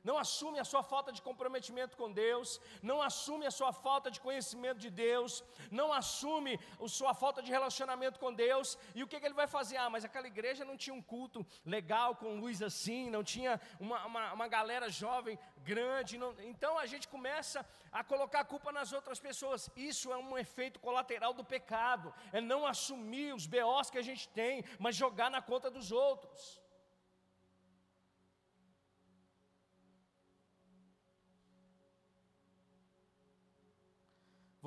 não 0.08 0.18
assume 0.24 0.58
a 0.60 0.68
sua 0.72 0.84
falta 0.92 1.12
de 1.16 1.22
comprometimento 1.28 1.98
com 2.00 2.10
Deus, 2.26 2.50
não 2.90 3.00
assume 3.10 3.46
a 3.46 3.54
sua 3.60 3.72
falta 3.86 4.10
de 4.16 4.20
conhecimento 4.26 4.80
de 4.86 4.90
Deus, 4.90 5.44
não 5.80 5.88
assume 6.02 6.54
a 6.86 6.88
sua 6.98 7.14
falta 7.24 7.42
de 7.46 7.52
relacionamento 7.58 8.18
com 8.24 8.32
Deus, 8.34 8.78
e 8.96 9.04
o 9.04 9.08
que, 9.08 9.20
que 9.20 9.28
ele 9.30 9.42
vai 9.42 9.48
fazer? 9.58 9.76
Ah, 9.78 9.90
mas 9.90 10.06
aquela 10.06 10.28
igreja 10.34 10.64
não 10.70 10.78
tinha 10.84 10.94
um 11.00 11.02
culto 11.02 11.46
legal, 11.66 12.16
com 12.22 12.40
luz 12.44 12.62
assim, 12.62 13.10
não 13.10 13.24
tinha 13.34 13.60
uma, 13.86 14.00
uma, 14.06 14.34
uma 14.38 14.48
galera 14.48 14.88
jovem 14.90 15.38
grande, 15.72 16.18
não, 16.18 16.32
então 16.52 16.74
a 16.78 16.86
gente 16.86 17.08
começa 17.16 17.66
a 17.92 18.02
colocar 18.02 18.42
a 18.42 18.50
culpa 18.54 18.72
nas 18.72 18.94
outras 18.94 19.20
pessoas, 19.20 19.70
isso 19.76 20.14
é 20.14 20.18
um 20.18 20.38
efeito 20.38 20.80
colateral 20.80 21.34
do 21.34 21.44
pecado, 21.44 22.14
é 22.32 22.40
não 22.40 22.66
assumir 22.66 23.34
os 23.34 23.46
BOs 23.46 23.90
que 23.90 23.98
a 23.98 24.08
gente 24.10 24.30
tem, 24.30 24.64
mas 24.80 24.96
jogar 24.96 25.30
na 25.30 25.42
conta 25.42 25.70
dos 25.70 25.92
outros. 25.92 26.66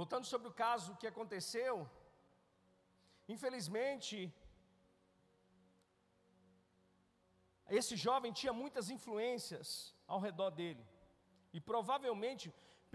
Voltando 0.01 0.27
sobre 0.33 0.49
o 0.49 0.59
caso 0.65 0.97
que 1.01 1.07
aconteceu, 1.07 1.73
infelizmente, 3.35 4.17
esse 7.79 7.95
jovem 8.05 8.33
tinha 8.41 8.55
muitas 8.61 8.87
influências 8.95 9.95
ao 10.13 10.23
redor 10.27 10.51
dele, 10.61 10.83
e 11.57 11.61
provavelmente, 11.61 12.47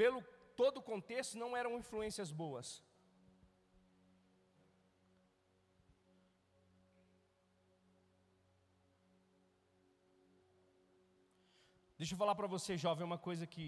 pelo 0.01 0.19
todo 0.61 0.79
o 0.79 0.87
contexto, 0.91 1.37
não 1.43 1.51
eram 1.61 1.77
influências 1.81 2.31
boas. 2.31 2.67
Deixa 11.99 12.15
eu 12.15 12.21
falar 12.23 12.35
para 12.39 12.53
você, 12.55 12.75
jovem, 12.85 13.05
uma 13.11 13.21
coisa 13.29 13.45
que 13.55 13.65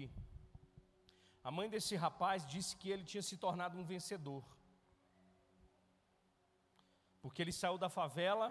a 1.48 1.50
mãe 1.50 1.66
desse 1.74 1.96
rapaz 1.96 2.46
disse 2.46 2.76
que 2.76 2.90
ele 2.90 3.04
tinha 3.10 3.22
se 3.22 3.34
tornado 3.44 3.78
um 3.78 3.84
vencedor. 3.92 4.44
Porque 7.22 7.40
ele 7.40 7.54
saiu 7.60 7.78
da 7.78 7.88
favela 7.88 8.46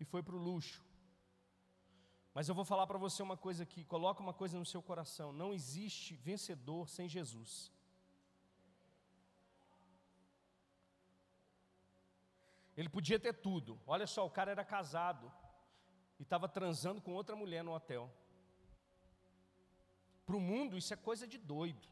e 0.00 0.04
foi 0.04 0.20
para 0.20 0.34
o 0.34 0.44
luxo. 0.48 0.80
Mas 2.34 2.48
eu 2.48 2.56
vou 2.56 2.64
falar 2.64 2.88
para 2.88 2.98
você 2.98 3.22
uma 3.22 3.36
coisa 3.36 3.62
aqui, 3.62 3.84
coloca 3.84 4.20
uma 4.20 4.34
coisa 4.34 4.58
no 4.58 4.66
seu 4.66 4.82
coração: 4.82 5.32
não 5.32 5.54
existe 5.54 6.16
vencedor 6.16 6.88
sem 6.88 7.08
Jesus. 7.08 7.70
Ele 12.76 12.88
podia 12.88 13.20
ter 13.20 13.34
tudo. 13.34 13.80
Olha 13.86 14.08
só, 14.08 14.26
o 14.26 14.34
cara 14.38 14.50
era 14.50 14.64
casado 14.64 15.30
e 16.18 16.24
estava 16.24 16.48
transando 16.48 17.00
com 17.00 17.12
outra 17.12 17.36
mulher 17.36 17.62
no 17.62 17.72
hotel. 17.72 18.12
Para 20.26 20.36
o 20.36 20.40
mundo, 20.40 20.76
isso 20.76 20.92
é 20.92 20.96
coisa 20.96 21.28
de 21.28 21.38
doido. 21.38 21.91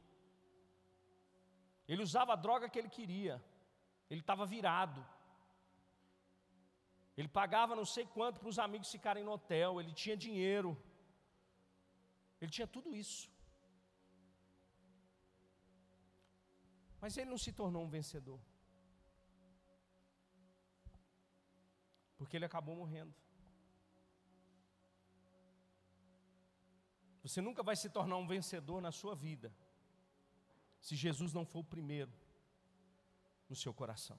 Ele 1.92 2.04
usava 2.08 2.32
a 2.32 2.42
droga 2.44 2.68
que 2.72 2.78
ele 2.80 2.88
queria, 2.96 3.34
ele 4.08 4.20
estava 4.24 4.44
virado. 4.46 5.00
Ele 7.16 7.30
pagava 7.38 7.78
não 7.80 7.84
sei 7.84 8.04
quanto 8.16 8.38
para 8.38 8.48
os 8.52 8.60
amigos 8.64 8.92
ficarem 8.96 9.24
no 9.24 9.32
hotel, 9.32 9.80
ele 9.80 9.92
tinha 10.02 10.16
dinheiro, 10.16 10.70
ele 12.40 12.52
tinha 12.56 12.68
tudo 12.74 12.94
isso. 12.94 13.28
Mas 17.00 17.16
ele 17.16 17.30
não 17.30 17.40
se 17.46 17.52
tornou 17.60 17.82
um 17.82 17.90
vencedor. 17.96 18.40
Porque 22.18 22.36
ele 22.36 22.44
acabou 22.50 22.76
morrendo. 22.76 23.12
Você 27.24 27.40
nunca 27.40 27.64
vai 27.64 27.74
se 27.74 27.90
tornar 27.90 28.16
um 28.16 28.28
vencedor 28.28 28.80
na 28.80 28.92
sua 28.92 29.16
vida 29.16 29.52
se 30.80 30.96
Jesus 30.96 31.32
não 31.32 31.44
for 31.44 31.60
o 31.60 31.64
primeiro 31.64 32.12
no 33.48 33.56
seu 33.56 33.72
coração. 33.72 34.18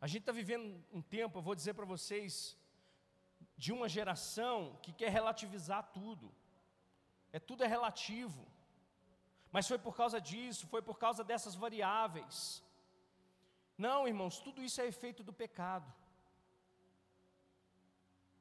A 0.00 0.06
gente 0.06 0.22
está 0.22 0.32
vivendo 0.32 0.82
um 0.90 1.02
tempo, 1.02 1.38
eu 1.38 1.42
vou 1.42 1.54
dizer 1.54 1.74
para 1.74 1.84
vocês, 1.84 2.56
de 3.56 3.70
uma 3.72 3.88
geração 3.88 4.78
que 4.82 4.92
quer 4.92 5.10
relativizar 5.10 5.82
tudo. 5.92 6.34
É 7.30 7.38
tudo 7.38 7.64
é 7.64 7.66
relativo. 7.66 8.46
Mas 9.52 9.68
foi 9.68 9.78
por 9.78 9.94
causa 9.94 10.18
disso, 10.18 10.66
foi 10.66 10.80
por 10.80 10.98
causa 10.98 11.22
dessas 11.22 11.54
variáveis. 11.54 12.64
Não, 13.76 14.08
irmãos, 14.08 14.38
tudo 14.38 14.62
isso 14.62 14.80
é 14.80 14.86
efeito 14.86 15.22
do 15.22 15.32
pecado. 15.32 15.92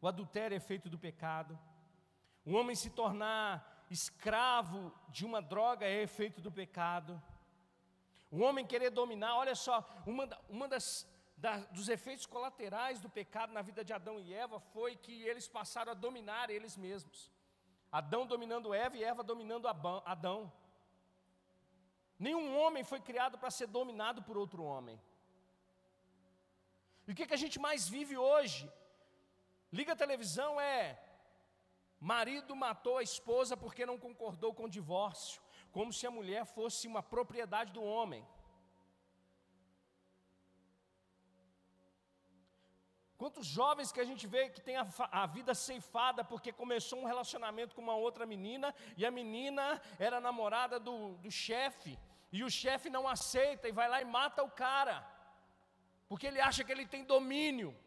O 0.02 0.08
adultério 0.08 0.56
é 0.56 0.58
efeito 0.58 0.90
do 0.90 0.98
pecado. 0.98 1.58
O 2.46 2.54
homem 2.54 2.76
se 2.76 2.90
tornar 2.90 3.86
escravo 3.90 4.94
de 5.10 5.26
uma 5.26 5.42
droga 5.42 5.86
é 5.86 6.02
efeito 6.02 6.40
do 6.42 6.52
pecado. 6.52 7.22
O 8.32 8.40
homem 8.40 8.66
querer 8.66 8.92
dominar, 8.92 9.36
olha 9.36 9.56
só, 9.56 9.88
uma, 10.06 10.30
uma 10.48 10.68
das, 10.68 11.08
da, 11.36 11.58
dos 11.58 11.90
efeitos 11.90 12.26
colaterais 12.26 13.00
do 13.00 13.10
pecado 13.10 13.52
na 13.52 13.62
vida 13.62 13.84
de 13.84 13.92
Adão 13.92 14.20
e 14.20 14.34
Eva 14.34 14.60
foi 14.60 14.96
que 14.96 15.24
eles 15.24 15.48
passaram 15.48 15.92
a 15.92 15.96
dominar 15.96 16.50
eles 16.50 16.78
mesmos. 16.78 17.32
Adão 17.92 18.26
dominando 18.26 18.74
Eva 18.74 18.96
e 18.98 19.04
Eva 19.04 19.24
dominando 19.24 19.68
Adão. 19.68 20.52
Nenhum 22.20 22.58
homem 22.60 22.84
foi 22.84 23.00
criado 23.00 23.38
para 23.38 23.50
ser 23.50 23.68
dominado 23.68 24.22
por 24.22 24.38
outro 24.38 24.64
homem. 24.64 25.02
E 27.08 27.12
o 27.12 27.16
que, 27.16 27.26
que 27.26 27.34
a 27.34 27.38
gente 27.44 27.58
mais 27.58 27.90
vive 27.90 28.16
hoje? 28.16 28.72
Liga 29.72 29.94
a 29.94 29.96
televisão, 30.04 30.60
é 30.60 31.00
marido 32.00 32.56
matou 32.56 32.98
a 32.98 33.04
esposa 33.04 33.56
porque 33.58 33.86
não 33.86 33.98
concordou 33.98 34.54
com 34.54 34.64
o 34.66 34.70
divórcio, 34.70 35.42
como 35.72 35.92
se 35.92 36.08
a 36.08 36.12
mulher 36.12 36.46
fosse 36.46 36.88
uma 36.88 37.04
propriedade 37.04 37.72
do 37.74 37.84
homem. 37.84 38.26
Quantos 43.18 43.46
jovens 43.46 43.92
que 43.92 44.00
a 44.00 44.06
gente 44.06 44.26
vê 44.26 44.50
que 44.50 44.62
tem 44.62 44.78
a, 44.78 44.88
a, 45.12 45.26
vida 45.26 45.54
ceifada 45.54 46.24
porque 46.24 46.54
começou 46.54 47.00
um 47.00 47.06
relacionamento 47.06 47.76
com 47.76 47.82
uma 47.82 47.96
outra 47.96 48.26
menina 48.26 48.74
e 48.96 49.06
a 49.06 49.12
menina 49.12 49.82
era 50.00 50.22
namorada 50.22 50.80
do, 50.80 51.18
do 51.18 51.30
chefe 51.30 52.00
e 52.32 52.46
o 52.46 52.50
chefe 52.50 52.90
não 52.90 53.06
aceita 53.10 53.68
e 53.68 53.74
vai 53.74 53.90
lá 53.90 54.02
e 54.02 54.06
mata 54.06 54.42
o 54.42 54.50
cara 54.50 55.06
porque 56.08 56.26
ele 56.28 56.40
acha 56.40 56.64
que 56.64 56.72
ele 56.72 56.88
tem 56.88 57.04
domínio. 57.04 57.78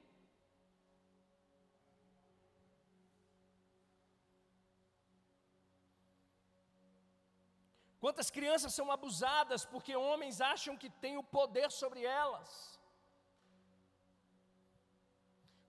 Quantas 8.02 8.28
crianças 8.36 8.72
são 8.78 8.86
abusadas 8.94 9.62
porque 9.72 9.92
homens 10.06 10.36
acham 10.52 10.74
que 10.82 10.88
têm 11.02 11.16
o 11.20 11.28
poder 11.36 11.68
sobre 11.80 12.00
elas? 12.22 12.50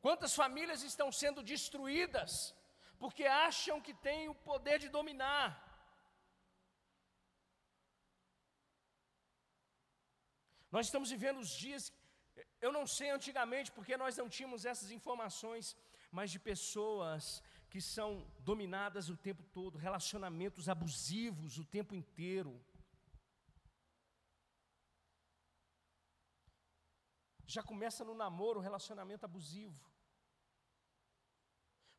Quantas 0.05 0.33
famílias 0.41 0.81
estão 0.91 1.07
sendo 1.19 1.41
destruídas 1.51 2.31
porque 3.01 3.25
acham 3.49 3.77
que 3.85 3.93
têm 4.07 4.23
o 4.33 4.39
poder 4.49 4.77
de 4.83 4.89
dominar? 4.97 5.47
Nós 10.75 10.85
estamos 10.87 11.11
vivendo 11.15 11.39
os 11.45 11.51
dias, 11.63 11.83
eu 12.65 12.71
não 12.77 12.85
sei 12.97 13.11
antigamente, 13.17 13.71
porque 13.77 13.95
nós 14.03 14.17
não 14.21 14.27
tínhamos 14.35 14.65
essas 14.71 14.89
informações, 14.99 15.65
mas 16.17 16.31
de 16.35 16.39
pessoas 16.51 17.23
que 17.73 17.81
são 17.81 18.09
dominadas 18.41 19.09
o 19.09 19.17
tempo 19.17 19.43
todo, 19.51 19.79
relacionamentos 19.79 20.69
abusivos 20.69 21.57
o 21.57 21.65
tempo 21.65 21.95
inteiro. 21.95 22.63
Já 27.47 27.63
começa 27.63 28.05
no 28.05 28.13
namoro, 28.13 28.59
relacionamento 28.59 29.25
abusivo. 29.25 29.83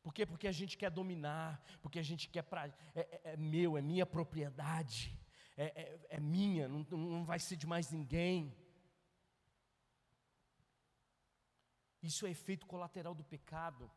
Por 0.01 0.13
quê? 0.13 0.25
Porque 0.25 0.47
a 0.47 0.51
gente 0.53 0.77
quer 0.77 0.89
dominar, 0.89 1.61
porque 1.81 1.99
a 1.99 2.07
gente 2.09 2.29
quer 2.29 2.43
pra, 2.43 2.67
é, 2.67 2.73
é, 2.95 3.21
é 3.33 3.35
meu, 3.35 3.77
é 3.77 3.81
minha 3.81 4.05
propriedade, 4.05 5.13
é, 5.57 5.65
é, 5.65 6.07
é 6.11 6.19
minha, 6.21 6.69
não, 6.69 6.85
não 6.89 7.25
vai 7.25 7.37
ser 7.37 7.57
de 7.57 7.67
mais 7.67 7.91
ninguém. 7.91 8.55
Isso 12.01 12.25
é 12.25 12.29
efeito 12.29 12.65
colateral 12.65 13.13
do 13.13 13.25
pecado. 13.25 13.91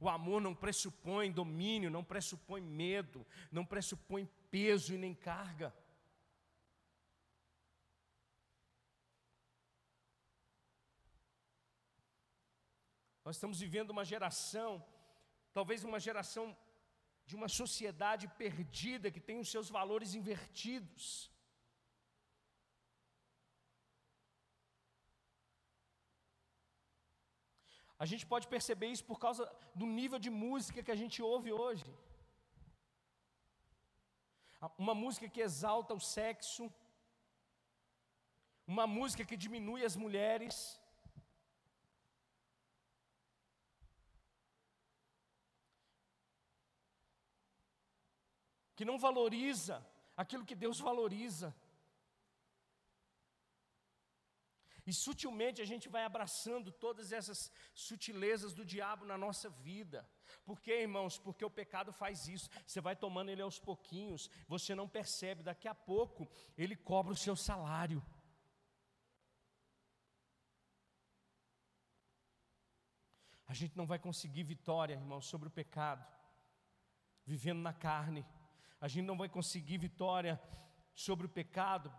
O 0.00 0.08
amor 0.08 0.40
não 0.40 0.54
pressupõe 0.54 1.30
domínio, 1.30 1.90
não 1.90 2.04
pressupõe 2.04 2.60
medo, 2.60 3.26
não 3.50 3.64
pressupõe 3.64 4.26
peso 4.50 4.94
e 4.94 4.98
nem 4.98 5.14
carga. 5.14 5.74
Nós 13.24 13.36
estamos 13.36 13.60
vivendo 13.60 13.90
uma 13.90 14.04
geração, 14.04 14.82
talvez 15.52 15.84
uma 15.84 16.00
geração 16.00 16.56
de 17.26 17.36
uma 17.36 17.48
sociedade 17.48 18.26
perdida 18.42 19.10
que 19.10 19.20
tem 19.20 19.38
os 19.38 19.50
seus 19.50 19.68
valores 19.68 20.14
invertidos. 20.14 21.30
A 28.02 28.06
gente 28.10 28.24
pode 28.32 28.46
perceber 28.54 28.88
isso 28.94 29.04
por 29.10 29.18
causa 29.24 29.42
do 29.74 29.86
nível 29.98 30.18
de 30.26 30.30
música 30.30 30.82
que 30.82 30.94
a 30.94 31.00
gente 31.02 31.18
ouve 31.20 31.52
hoje. 31.52 31.88
Uma 34.84 34.94
música 35.02 35.28
que 35.34 35.40
exalta 35.48 35.94
o 35.94 36.04
sexo, 36.16 36.64
uma 38.74 38.86
música 38.86 39.24
que 39.24 39.36
diminui 39.44 39.84
as 39.88 39.96
mulheres, 40.04 40.56
que 48.76 48.84
não 48.90 48.98
valoriza 49.06 49.76
aquilo 50.16 50.46
que 50.48 50.60
Deus 50.64 50.78
valoriza. 50.88 51.48
E 54.88 54.92
sutilmente 54.92 55.62
a 55.64 55.68
gente 55.70 55.86
vai 55.94 56.04
abraçando 56.04 56.68
todas 56.84 57.12
essas 57.18 57.40
sutilezas 57.86 58.52
do 58.58 58.64
diabo 58.72 59.04
na 59.10 59.18
nossa 59.24 59.48
vida. 59.50 59.98
Por 60.48 60.58
quê, 60.64 60.74
irmãos? 60.86 61.18
Porque 61.24 61.44
o 61.44 61.56
pecado 61.60 61.92
faz 61.92 62.26
isso. 62.36 62.48
Você 62.66 62.80
vai 62.80 62.96
tomando 63.04 63.30
ele 63.30 63.42
aos 63.42 63.58
pouquinhos, 63.58 64.30
você 64.54 64.74
não 64.74 64.88
percebe, 64.88 65.48
daqui 65.50 65.68
a 65.68 65.74
pouco 65.74 66.28
ele 66.56 66.76
cobra 66.90 67.12
o 67.12 67.22
seu 67.26 67.36
salário. 67.36 68.00
A 73.46 73.54
gente 73.54 73.76
não 73.76 73.86
vai 73.86 73.98
conseguir 73.98 74.44
vitória, 74.54 74.94
irmãos, 74.94 75.26
sobre 75.26 75.48
o 75.48 75.56
pecado, 75.60 76.04
vivendo 77.24 77.60
na 77.60 77.72
carne 77.72 78.24
a 78.80 78.86
gente 78.86 79.06
não 79.06 79.16
vai 79.16 79.28
conseguir 79.28 79.78
vitória 79.78 80.40
sobre 80.94 81.26
o 81.26 81.28
pecado 81.28 81.92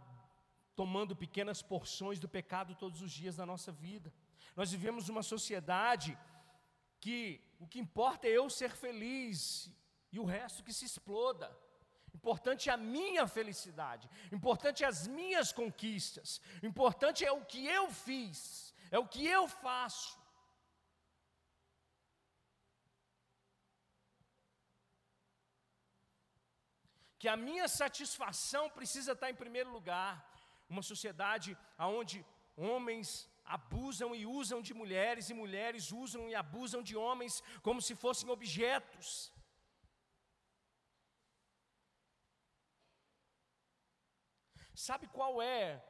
tomando 0.79 1.13
pequenas 1.23 1.61
porções 1.61 2.19
do 2.23 2.29
pecado 2.35 2.73
todos 2.73 3.01
os 3.05 3.11
dias 3.11 3.35
da 3.35 3.45
nossa 3.45 3.69
vida. 3.69 4.13
Nós 4.55 4.71
vivemos 4.71 5.09
uma 5.13 5.21
sociedade 5.21 6.17
que 7.01 7.17
o 7.59 7.67
que 7.67 7.81
importa 7.85 8.27
é 8.27 8.37
eu 8.37 8.49
ser 8.49 8.71
feliz 8.83 9.69
e 10.09 10.17
o 10.21 10.23
resto 10.23 10.63
que 10.63 10.71
se 10.77 10.85
exploda. 10.85 11.49
Importante 12.19 12.69
é 12.69 12.73
a 12.73 12.77
minha 12.77 13.27
felicidade, 13.27 14.09
importante 14.31 14.85
é 14.85 14.87
as 14.87 15.05
minhas 15.05 15.51
conquistas, 15.51 16.39
importante 16.63 17.25
é 17.25 17.31
o 17.39 17.43
que 17.43 17.61
eu 17.67 17.91
fiz, 17.91 18.73
é 18.89 18.97
o 18.97 19.05
que 19.05 19.27
eu 19.27 19.49
faço. 19.49 20.17
Que 27.21 27.27
a 27.27 27.35
minha 27.35 27.67
satisfação 27.67 28.69
precisa 28.69 29.11
estar 29.11 29.29
em 29.29 29.35
primeiro 29.43 29.71
lugar. 29.77 30.28
Uma 30.69 30.83
sociedade 30.91 31.57
onde 31.77 32.25
homens 32.55 33.27
abusam 33.43 34.15
e 34.15 34.25
usam 34.25 34.61
de 34.61 34.73
mulheres, 34.73 35.29
e 35.29 35.33
mulheres 35.33 35.91
usam 35.91 36.29
e 36.29 36.35
abusam 36.35 36.81
de 36.83 36.95
homens 36.95 37.41
como 37.67 37.81
se 37.81 37.95
fossem 37.95 38.29
objetos. 38.29 39.33
Sabe 44.87 45.07
qual 45.07 45.41
é 45.41 45.83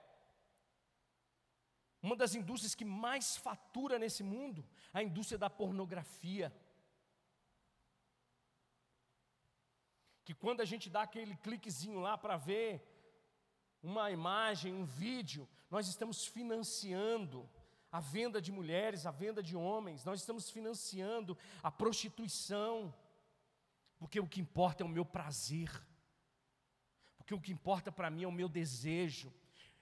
uma 2.01 2.15
das 2.15 2.33
indústrias 2.33 2.73
que 2.73 2.85
mais 2.85 3.35
fatura 3.35 3.99
nesse 3.99 4.23
mundo? 4.23 4.65
A 4.93 5.03
indústria 5.03 5.37
da 5.37 5.49
pornografia. 5.49 6.47
Que 10.23 10.33
quando 10.33 10.61
a 10.61 10.65
gente 10.65 10.89
dá 10.89 11.01
aquele 11.03 11.35
cliquezinho 11.35 11.99
lá 11.99 12.17
para 12.17 12.37
ver 12.37 12.88
uma 13.81 14.11
imagem, 14.11 14.73
um 14.73 14.85
vídeo, 14.85 15.47
nós 15.69 15.87
estamos 15.87 16.25
financiando 16.25 17.49
a 17.91 17.99
venda 17.99 18.41
de 18.41 18.51
mulheres, 18.51 19.05
a 19.05 19.11
venda 19.11 19.41
de 19.41 19.55
homens, 19.55 20.05
nós 20.05 20.19
estamos 20.19 20.49
financiando 20.49 21.37
a 21.63 21.71
prostituição, 21.71 22.93
porque 23.97 24.19
o 24.19 24.27
que 24.27 24.41
importa 24.41 24.83
é 24.83 24.85
o 24.85 24.89
meu 24.89 25.05
prazer, 25.05 25.71
porque 27.17 27.33
o 27.33 27.41
que 27.41 27.51
importa 27.51 27.91
para 27.91 28.09
mim 28.09 28.23
é 28.23 28.27
o 28.27 28.31
meu 28.31 28.47
desejo. 28.49 29.33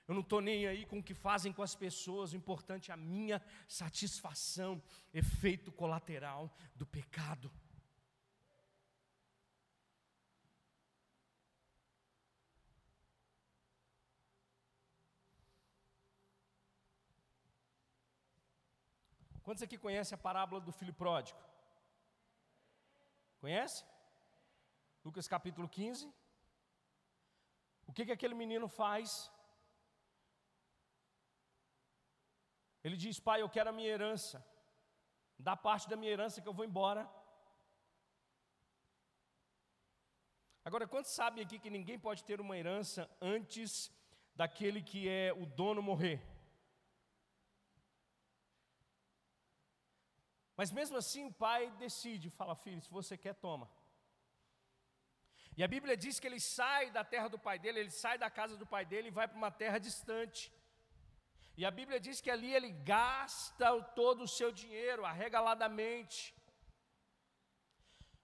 Eu 0.07 0.13
não 0.13 0.21
estou 0.21 0.39
nem 0.39 0.65
aí 0.65 0.85
com 0.85 0.99
o 0.99 1.03
que 1.03 1.13
fazem 1.13 1.51
com 1.51 1.61
as 1.61 1.75
pessoas, 1.75 2.31
o 2.31 2.37
importante 2.37 2.91
é 2.91 2.93
a 2.93 2.97
minha 2.97 3.41
satisfação, 3.67 4.81
efeito 5.13 5.69
colateral 5.69 6.55
do 6.75 6.85
pecado. 6.85 7.51
Quantos 19.47 19.63
aqui 19.63 19.77
conhecem 19.83 20.13
a 20.13 20.25
parábola 20.27 20.59
do 20.59 20.73
filho 20.77 20.93
pródigo? 21.01 21.39
Conhece? 23.43 23.81
Lucas 25.05 25.25
capítulo 25.33 25.69
15. 25.69 26.05
O 27.89 27.93
que, 27.93 28.05
que 28.05 28.11
aquele 28.15 28.35
menino 28.41 28.67
faz? 28.67 29.31
Ele 32.83 32.97
diz: 32.97 33.21
Pai, 33.21 33.41
eu 33.41 33.49
quero 33.55 33.69
a 33.69 33.77
minha 33.79 33.87
herança. 33.87 34.45
Dá 35.39 35.55
parte 35.55 35.87
da 35.87 35.95
minha 35.95 36.11
herança 36.11 36.41
que 36.41 36.49
eu 36.49 36.57
vou 36.59 36.65
embora. 36.65 37.09
Agora, 40.65 40.85
quantos 40.93 41.13
sabem 41.13 41.45
aqui 41.45 41.57
que 41.57 41.75
ninguém 41.77 41.97
pode 41.97 42.25
ter 42.25 42.41
uma 42.41 42.57
herança 42.57 43.09
antes 43.21 43.89
daquele 44.35 44.83
que 44.83 45.07
é 45.07 45.31
o 45.31 45.45
dono 45.45 45.81
morrer? 45.81 46.36
Mas 50.59 50.71
mesmo 50.71 50.97
assim 50.97 51.23
o 51.25 51.33
pai 51.45 51.69
decide, 51.85 52.31
fala, 52.31 52.55
filho, 52.55 52.81
se 52.81 52.89
você 52.89 53.15
quer, 53.15 53.35
toma. 53.35 53.69
E 55.55 55.63
a 55.63 55.67
Bíblia 55.67 55.95
diz 55.95 56.19
que 56.19 56.27
ele 56.29 56.39
sai 56.39 56.89
da 56.91 57.03
terra 57.03 57.27
do 57.33 57.39
pai 57.47 57.57
dele, 57.59 57.79
ele 57.79 57.91
sai 57.91 58.17
da 58.17 58.29
casa 58.29 58.55
do 58.57 58.65
pai 58.65 58.83
dele 58.85 59.09
e 59.09 59.17
vai 59.19 59.27
para 59.27 59.37
uma 59.37 59.51
terra 59.51 59.77
distante. 59.87 60.41
E 61.59 61.65
a 61.65 61.71
Bíblia 61.71 61.99
diz 61.99 62.21
que 62.21 62.31
ali 62.35 62.53
ele 62.53 62.71
gasta 62.93 63.67
todo 64.01 64.23
o 64.23 64.27
seu 64.27 64.51
dinheiro, 64.51 65.05
arregaladamente. 65.05 66.35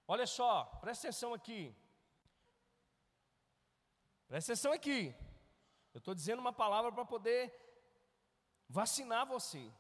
Olha 0.08 0.28
só, 0.28 0.66
presta 0.82 1.08
atenção 1.08 1.34
aqui. 1.34 1.62
Presta 4.28 4.52
atenção 4.52 4.72
aqui. 4.72 5.16
Eu 5.94 6.00
estou 6.00 6.14
dizendo 6.14 6.40
uma 6.40 6.54
palavra 6.54 6.92
para 6.92 7.06
poder 7.06 7.42
vacinar 8.68 9.26
você. 9.26 9.72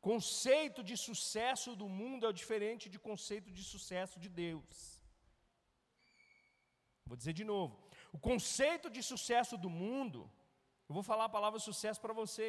Conceito 0.00 0.82
de 0.82 0.96
sucesso 0.96 1.70
do 1.80 1.88
mundo 1.98 2.26
é 2.26 2.32
diferente 2.32 2.88
de 2.88 2.98
conceito 2.98 3.50
de 3.56 3.62
sucesso 3.62 4.18
de 4.18 4.28
Deus. 4.28 4.76
Vou 7.04 7.16
dizer 7.16 7.34
de 7.40 7.44
novo. 7.44 7.72
O 8.16 8.18
conceito 8.18 8.88
de 8.88 9.02
sucesso 9.02 9.56
do 9.58 9.70
mundo, 9.82 10.20
eu 10.88 10.94
vou 10.94 11.02
falar 11.02 11.26
a 11.26 11.36
palavra 11.36 11.58
sucesso 11.58 12.00
para 12.00 12.14
você, 12.22 12.46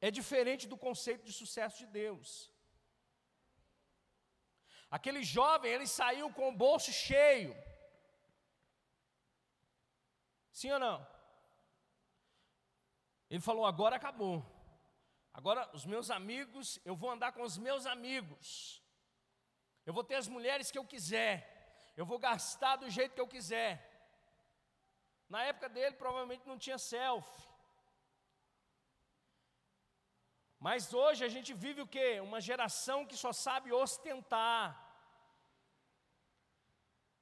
é 0.00 0.10
diferente 0.10 0.66
do 0.66 0.78
conceito 0.86 1.24
de 1.28 1.32
sucesso 1.32 1.78
de 1.78 1.86
Deus. 1.86 2.50
Aquele 4.90 5.22
jovem, 5.22 5.70
ele 5.70 5.86
saiu 5.86 6.32
com 6.32 6.48
o 6.48 6.56
bolso 6.56 6.90
cheio. 6.92 7.54
Sim 10.50 10.70
ou 10.72 10.78
não? 10.78 11.06
Ele 13.28 13.40
falou: 13.40 13.66
agora 13.66 13.96
acabou. 13.96 14.36
Agora, 15.40 15.62
os 15.78 15.84
meus 15.92 16.08
amigos, 16.10 16.66
eu 16.84 16.94
vou 17.00 17.10
andar 17.14 17.30
com 17.34 17.42
os 17.48 17.56
meus 17.66 17.84
amigos. 17.94 18.48
Eu 19.86 19.92
vou 19.96 20.02
ter 20.08 20.16
as 20.22 20.28
mulheres 20.36 20.70
que 20.72 20.80
eu 20.80 20.86
quiser. 20.92 21.34
Eu 22.00 22.04
vou 22.10 22.18
gastar 22.28 22.74
do 22.82 22.88
jeito 22.96 23.14
que 23.14 23.24
eu 23.24 23.34
quiser. 23.34 23.72
Na 25.34 25.40
época 25.50 25.68
dele, 25.76 25.94
provavelmente 26.02 26.48
não 26.50 26.58
tinha 26.64 26.76
selfie. 26.76 27.46
Mas 30.66 30.92
hoje 31.02 31.22
a 31.28 31.30
gente 31.34 31.52
vive 31.64 31.82
o 31.82 31.90
quê? 31.96 32.08
Uma 32.28 32.40
geração 32.48 33.06
que 33.06 33.16
só 33.24 33.32
sabe 33.32 33.72
ostentar. 33.72 34.64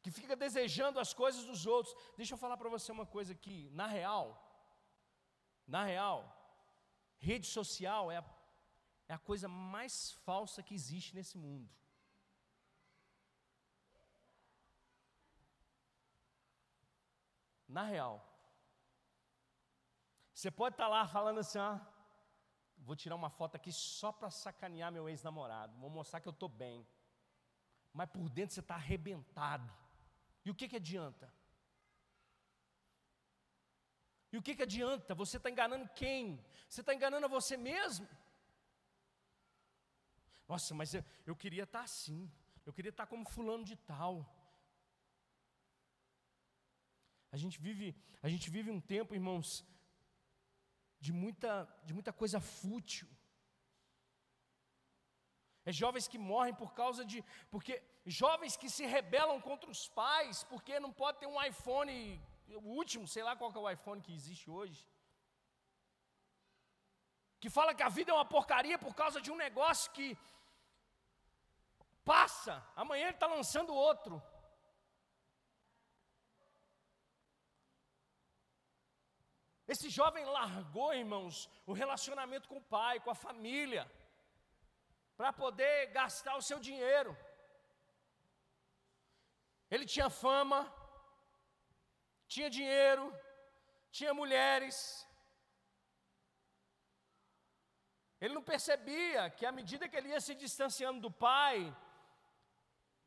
Que 0.02 0.10
fica 0.20 0.34
desejando 0.44 0.98
as 1.04 1.12
coisas 1.22 1.44
dos 1.50 1.66
outros. 1.66 1.94
Deixa 2.16 2.32
eu 2.32 2.42
falar 2.44 2.56
para 2.56 2.74
você 2.76 2.90
uma 2.98 3.08
coisa 3.18 3.34
aqui. 3.38 3.60
Na 3.80 3.88
real, 3.98 4.26
na 5.66 5.84
real, 5.92 6.18
Rede 7.18 7.46
social 7.46 8.10
é 8.10 8.18
a, 8.18 8.24
é 9.08 9.14
a 9.14 9.18
coisa 9.18 9.48
mais 9.48 10.12
falsa 10.24 10.62
que 10.62 10.74
existe 10.74 11.14
nesse 11.14 11.36
mundo. 11.36 11.68
Na 17.68 17.82
real, 17.82 18.24
você 20.32 20.50
pode 20.50 20.74
estar 20.74 20.84
tá 20.84 20.88
lá 20.88 21.06
falando 21.08 21.40
assim, 21.40 21.58
ah, 21.58 21.80
vou 22.78 22.94
tirar 22.94 23.16
uma 23.16 23.30
foto 23.30 23.56
aqui 23.56 23.72
só 23.72 24.12
para 24.12 24.30
sacanear 24.30 24.92
meu 24.92 25.08
ex-namorado, 25.08 25.76
vou 25.78 25.90
mostrar 25.90 26.20
que 26.20 26.28
eu 26.28 26.32
estou 26.32 26.48
bem. 26.48 26.86
Mas 27.92 28.08
por 28.10 28.28
dentro 28.28 28.54
você 28.54 28.60
está 28.60 28.74
arrebentado. 28.74 29.72
E 30.44 30.50
o 30.50 30.54
que, 30.54 30.68
que 30.68 30.76
adianta? 30.76 31.32
E 34.36 34.38
o 34.38 34.42
que, 34.46 34.54
que 34.54 34.64
adianta? 34.64 35.14
Você 35.14 35.38
está 35.38 35.48
enganando 35.50 35.88
quem? 36.00 36.22
Você 36.68 36.80
está 36.82 36.92
enganando 36.94 37.24
a 37.24 37.34
você 37.36 37.56
mesmo? 37.56 38.06
Nossa, 40.46 40.74
mas 40.74 40.92
eu, 40.92 41.02
eu 41.24 41.34
queria 41.34 41.62
estar 41.62 41.78
tá 41.78 41.84
assim. 41.86 42.30
Eu 42.66 42.72
queria 42.76 42.90
estar 42.90 43.06
tá 43.06 43.10
como 43.12 43.30
fulano 43.34 43.64
de 43.70 43.76
tal. 43.92 44.14
A 47.32 47.38
gente 47.38 47.58
vive, 47.58 47.96
a 48.22 48.28
gente 48.28 48.50
vive 48.50 48.70
um 48.70 48.78
tempo, 48.78 49.14
irmãos, 49.14 49.64
de 51.00 51.14
muita, 51.14 51.50
de 51.86 51.94
muita 51.94 52.12
coisa 52.12 52.38
fútil. 52.38 53.08
É 55.64 55.72
jovens 55.72 56.06
que 56.06 56.18
morrem 56.18 56.54
por 56.62 56.74
causa 56.74 57.06
de. 57.06 57.24
Porque 57.50 57.82
jovens 58.04 58.54
que 58.54 58.68
se 58.68 58.84
rebelam 58.84 59.40
contra 59.40 59.70
os 59.70 59.88
pais, 59.88 60.44
porque 60.44 60.78
não 60.78 60.92
pode 60.92 61.20
ter 61.20 61.26
um 61.26 61.42
iPhone 61.42 61.96
o 62.54 62.68
último, 62.80 63.06
sei 63.08 63.22
lá 63.22 63.34
qual 63.36 63.52
é 63.52 63.58
o 63.58 63.70
iPhone 63.70 64.00
que 64.00 64.14
existe 64.14 64.48
hoje, 64.50 64.86
que 67.40 67.50
fala 67.50 67.74
que 67.74 67.82
a 67.82 67.88
vida 67.88 68.10
é 68.12 68.14
uma 68.14 68.24
porcaria 68.24 68.78
por 68.78 68.94
causa 68.94 69.20
de 69.20 69.30
um 69.30 69.36
negócio 69.36 69.92
que 69.92 70.16
passa, 72.04 72.54
amanhã 72.74 73.06
ele 73.06 73.16
está 73.16 73.26
lançando 73.26 73.74
outro. 73.74 74.22
Esse 79.72 79.88
jovem 79.90 80.24
largou, 80.24 80.94
irmãos, 80.94 81.50
o 81.66 81.72
relacionamento 81.72 82.48
com 82.48 82.58
o 82.58 82.68
pai, 82.76 83.00
com 83.00 83.10
a 83.10 83.20
família, 83.26 83.90
para 85.16 85.32
poder 85.32 85.86
gastar 85.88 86.36
o 86.36 86.42
seu 86.42 86.60
dinheiro. 86.60 87.16
Ele 89.68 89.84
tinha 89.84 90.08
fama, 90.08 90.58
tinha 92.28 92.48
dinheiro, 92.50 93.04
tinha 93.90 94.12
mulheres. 94.12 94.76
Ele 98.20 98.34
não 98.34 98.42
percebia 98.42 99.30
que 99.30 99.44
à 99.44 99.52
medida 99.52 99.88
que 99.88 99.96
ele 99.96 100.08
ia 100.08 100.20
se 100.20 100.34
distanciando 100.34 101.00
do 101.00 101.10
pai, 101.10 101.58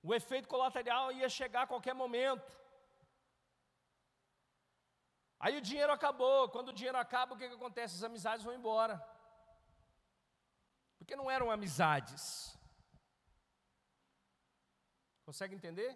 O 0.01 0.13
efeito 0.13 0.47
colateral 0.47 1.11
ia 1.11 1.27
chegar 1.27 1.63
a 1.63 1.67
qualquer 1.67 1.93
momento. 1.93 2.57
Aí 5.39 5.57
o 5.57 5.61
dinheiro 5.61 5.91
acabou. 5.91 6.49
Quando 6.49 6.69
o 6.69 6.73
dinheiro 6.73 6.97
acaba, 6.97 7.33
o 7.33 7.37
que, 7.37 7.47
que 7.49 7.55
acontece? 7.55 7.95
As 7.95 8.03
amizades 8.03 8.45
vão 8.45 8.53
embora. 8.53 8.95
Porque 10.97 11.15
não 11.15 11.29
eram 11.29 11.51
amizades. 11.51 12.57
Consegue 15.25 15.55
entender? 15.55 15.91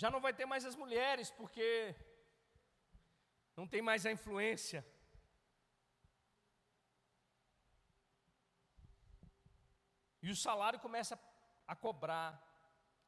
Já 0.00 0.10
não 0.14 0.20
vai 0.24 0.32
ter 0.38 0.46
mais 0.52 0.64
as 0.70 0.76
mulheres, 0.82 1.30
porque 1.30 1.94
não 3.58 3.66
tem 3.72 3.82
mais 3.88 4.04
a 4.04 4.12
influência. 4.16 4.80
E 10.20 10.30
o 10.34 10.36
salário 10.44 10.80
começa 10.86 11.14
a 11.72 11.76
cobrar. 11.76 12.30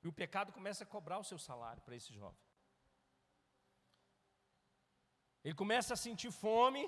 E 0.05 0.07
o 0.09 0.13
pecado 0.13 0.53
começa 0.59 0.85
a 0.85 0.93
cobrar 0.95 1.19
o 1.19 1.29
seu 1.31 1.39
salário 1.49 1.83
para 1.83 1.97
esse 1.97 2.13
jovem. 2.21 2.45
Ele 5.43 5.55
começa 5.63 5.95
a 5.95 6.03
sentir 6.07 6.31
fome 6.31 6.83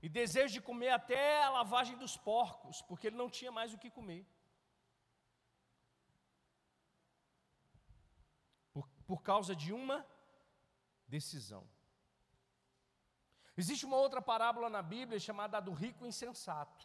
e 0.00 0.08
desejo 0.08 0.54
de 0.54 0.60
comer 0.60 0.90
até 0.90 1.42
a 1.42 1.50
lavagem 1.50 1.96
dos 1.96 2.16
porcos, 2.16 2.82
porque 2.82 3.08
ele 3.08 3.16
não 3.22 3.30
tinha 3.38 3.50
mais 3.58 3.72
o 3.74 3.78
que 3.78 3.90
comer. 3.98 4.24
Por, 9.08 9.20
causa 9.30 9.52
de 9.62 9.72
uma 9.72 9.98
decisão. 11.16 11.62
Existe 13.60 13.84
uma 13.86 13.96
outra 14.04 14.20
parábola 14.30 14.68
na 14.76 14.82
Bíblia 14.94 15.18
chamada 15.18 15.58
do 15.66 15.72
rico 15.72 16.06
insensato. 16.10 16.84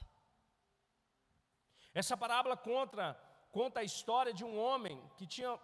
Essa 1.93 2.15
parábola 2.17 2.55
conta, 2.57 3.03
conta 3.51 3.81
a 3.81 3.83
história 3.91 4.33
de 4.33 4.43
um 4.49 4.57
homem 4.57 4.97
que 5.17 5.27
tinha 5.27 5.59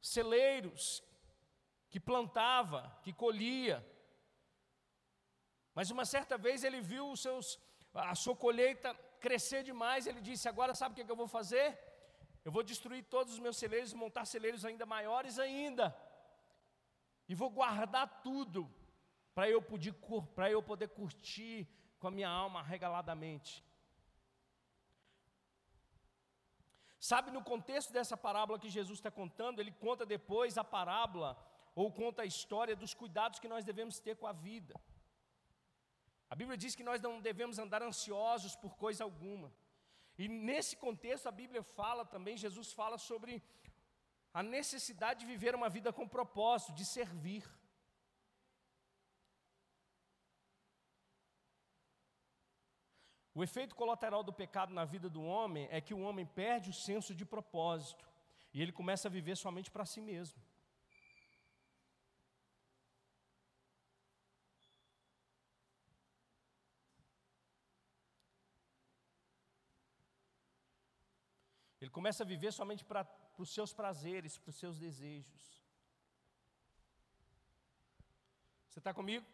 celeiros, 0.00 1.02
que 1.88 1.98
plantava, 1.98 2.80
que 3.02 3.12
colhia. 3.24 3.78
Mas 5.74 5.90
uma 5.90 6.04
certa 6.04 6.38
vez 6.46 6.62
ele 6.62 6.80
viu 6.80 7.16
seus, 7.16 7.58
a 7.94 8.14
sua 8.14 8.36
colheita 8.36 8.94
crescer 9.26 9.62
demais, 9.64 10.06
ele 10.06 10.20
disse: 10.20 10.48
Agora 10.48 10.74
sabe 10.74 10.92
o 10.92 11.04
que 11.04 11.10
eu 11.10 11.22
vou 11.24 11.26
fazer? 11.26 11.66
Eu 12.46 12.52
vou 12.52 12.62
destruir 12.62 13.02
todos 13.14 13.32
os 13.34 13.40
meus 13.40 13.56
celeiros, 13.56 13.92
montar 13.92 14.24
celeiros 14.24 14.64
ainda 14.64 14.86
maiores 14.86 15.36
ainda, 15.36 15.84
e 17.28 17.34
vou 17.34 17.50
guardar 17.50 18.06
tudo, 18.22 18.60
para 19.34 19.50
eu, 19.50 19.60
poder, 19.60 19.92
eu 20.52 20.62
poder 20.62 20.88
curtir 20.90 21.66
com 21.98 22.06
a 22.06 22.10
minha 22.12 22.28
alma 22.28 22.62
regaladamente. 22.62 23.64
Sabe, 27.00 27.32
no 27.32 27.42
contexto 27.42 27.92
dessa 27.92 28.16
parábola 28.16 28.60
que 28.60 28.70
Jesus 28.70 29.00
está 29.00 29.10
contando, 29.10 29.58
ele 29.58 29.72
conta 29.72 30.06
depois 30.06 30.56
a 30.56 30.62
parábola, 30.62 31.36
ou 31.74 31.90
conta 31.90 32.22
a 32.22 32.26
história 32.26 32.76
dos 32.76 32.94
cuidados 32.94 33.40
que 33.40 33.48
nós 33.48 33.64
devemos 33.64 33.98
ter 33.98 34.14
com 34.14 34.28
a 34.28 34.32
vida. 34.32 34.80
A 36.30 36.36
Bíblia 36.36 36.56
diz 36.56 36.76
que 36.76 36.84
nós 36.84 37.02
não 37.02 37.20
devemos 37.20 37.58
andar 37.58 37.82
ansiosos 37.82 38.54
por 38.54 38.76
coisa 38.76 39.02
alguma. 39.02 39.52
E 40.18 40.28
nesse 40.28 40.76
contexto, 40.76 41.26
a 41.26 41.30
Bíblia 41.30 41.62
fala 41.62 42.04
também, 42.04 42.36
Jesus 42.36 42.72
fala 42.72 42.96
sobre 42.96 43.42
a 44.32 44.42
necessidade 44.42 45.20
de 45.20 45.26
viver 45.26 45.54
uma 45.54 45.68
vida 45.68 45.92
com 45.92 46.08
propósito, 46.08 46.72
de 46.72 46.84
servir. 46.84 47.44
O 53.34 53.42
efeito 53.44 53.74
colateral 53.74 54.22
do 54.24 54.32
pecado 54.32 54.72
na 54.72 54.86
vida 54.86 55.10
do 55.10 55.22
homem 55.22 55.68
é 55.70 55.78
que 55.78 55.92
o 55.92 56.00
homem 56.00 56.24
perde 56.24 56.70
o 56.70 56.72
senso 56.72 57.14
de 57.14 57.24
propósito 57.24 58.08
e 58.52 58.62
ele 58.62 58.72
começa 58.72 59.08
a 59.08 59.10
viver 59.10 59.36
somente 59.36 59.70
para 59.70 59.84
si 59.84 60.00
mesmo. 60.00 60.40
Ele 71.86 71.92
começa 71.98 72.24
a 72.24 72.26
viver 72.26 72.52
somente 72.52 72.84
para 72.84 73.08
os 73.38 73.48
seus 73.54 73.72
prazeres, 73.72 74.36
para 74.36 74.50
os 74.50 74.56
seus 74.56 74.76
desejos. 74.76 75.42
Você 78.68 78.80
está 78.80 78.92
comigo? 78.92 79.24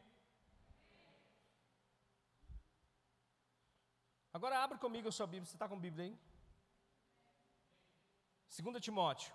Agora 4.35 4.59
abre 4.59 4.77
comigo 4.77 5.09
a 5.09 5.13
sua 5.13 5.27
Bíblia. 5.27 5.47
Você 5.47 5.57
está 5.57 5.67
com 5.67 5.77
a 5.77 5.79
Bíblia 5.79 6.05
aí? 6.05 6.19
2 8.63 8.85
Timóteo. 8.85 9.33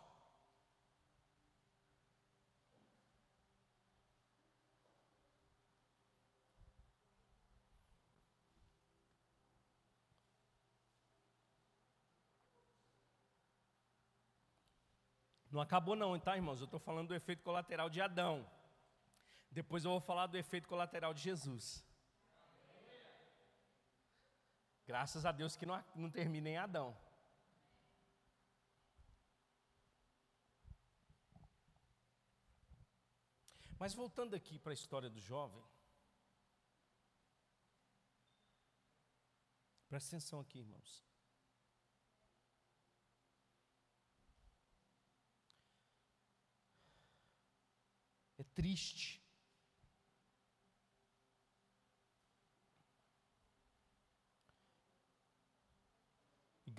Não 15.57 15.63
acabou 15.63 15.95
não, 15.95 16.19
tá, 16.19 16.35
irmãos? 16.35 16.59
Eu 16.59 16.65
estou 16.65 16.79
falando 16.79 17.07
do 17.07 17.15
efeito 17.15 17.41
colateral 17.41 17.89
de 17.89 17.99
Adão. 17.99 18.47
Depois 19.49 19.83
eu 19.83 19.89
vou 19.89 19.99
falar 19.99 20.27
do 20.27 20.37
efeito 20.37 20.67
colateral 20.67 21.15
de 21.15 21.21
Jesus. 21.21 21.83
Graças 24.85 25.25
a 25.25 25.31
Deus 25.31 25.55
que 25.55 25.65
não, 25.65 25.83
não 25.95 26.11
termina 26.11 26.47
em 26.47 26.57
Adão. 26.57 26.95
Mas 33.79 33.95
voltando 33.95 34.35
aqui 34.35 34.59
para 34.59 34.73
a 34.73 34.75
história 34.75 35.09
do 35.09 35.19
jovem, 35.19 35.63
presta 39.89 40.15
atenção 40.15 40.39
aqui, 40.39 40.59
irmãos. 40.59 41.03
Triste 48.57 49.21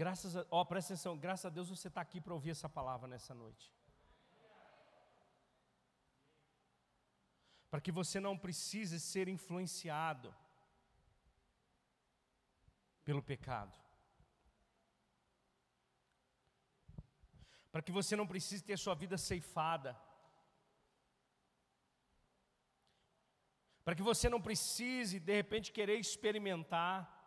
Graças 0.01 0.37
a, 0.37 0.47
ó, 0.49 0.65
presta 0.65 0.93
atenção, 0.93 1.19
graças 1.19 1.47
a 1.47 1.49
Deus 1.49 1.69
você 1.69 1.89
está 1.89 2.01
aqui 2.01 2.21
para 2.21 2.33
ouvir 2.33 2.51
essa 2.51 2.69
palavra 2.69 3.09
nessa 3.09 3.35
noite. 3.35 3.75
Para 7.69 7.81
que 7.81 7.91
você 7.91 8.21
não 8.21 8.39
precise 8.39 9.01
ser 9.01 9.27
influenciado 9.27 10.33
pelo 13.05 13.21
pecado. 13.21 13.77
Para 17.73 17.83
que 17.83 17.91
você 17.91 18.15
não 18.15 18.27
precise 18.35 18.63
ter 18.63 18.79
sua 18.79 18.95
vida 18.95 19.19
ceifada. 19.19 20.01
Para 23.89 23.97
que 23.97 24.03
você 24.03 24.29
não 24.29 24.39
precise, 24.39 25.19
de 25.19 25.35
repente, 25.35 25.73
querer 25.73 25.99
experimentar 25.99 27.19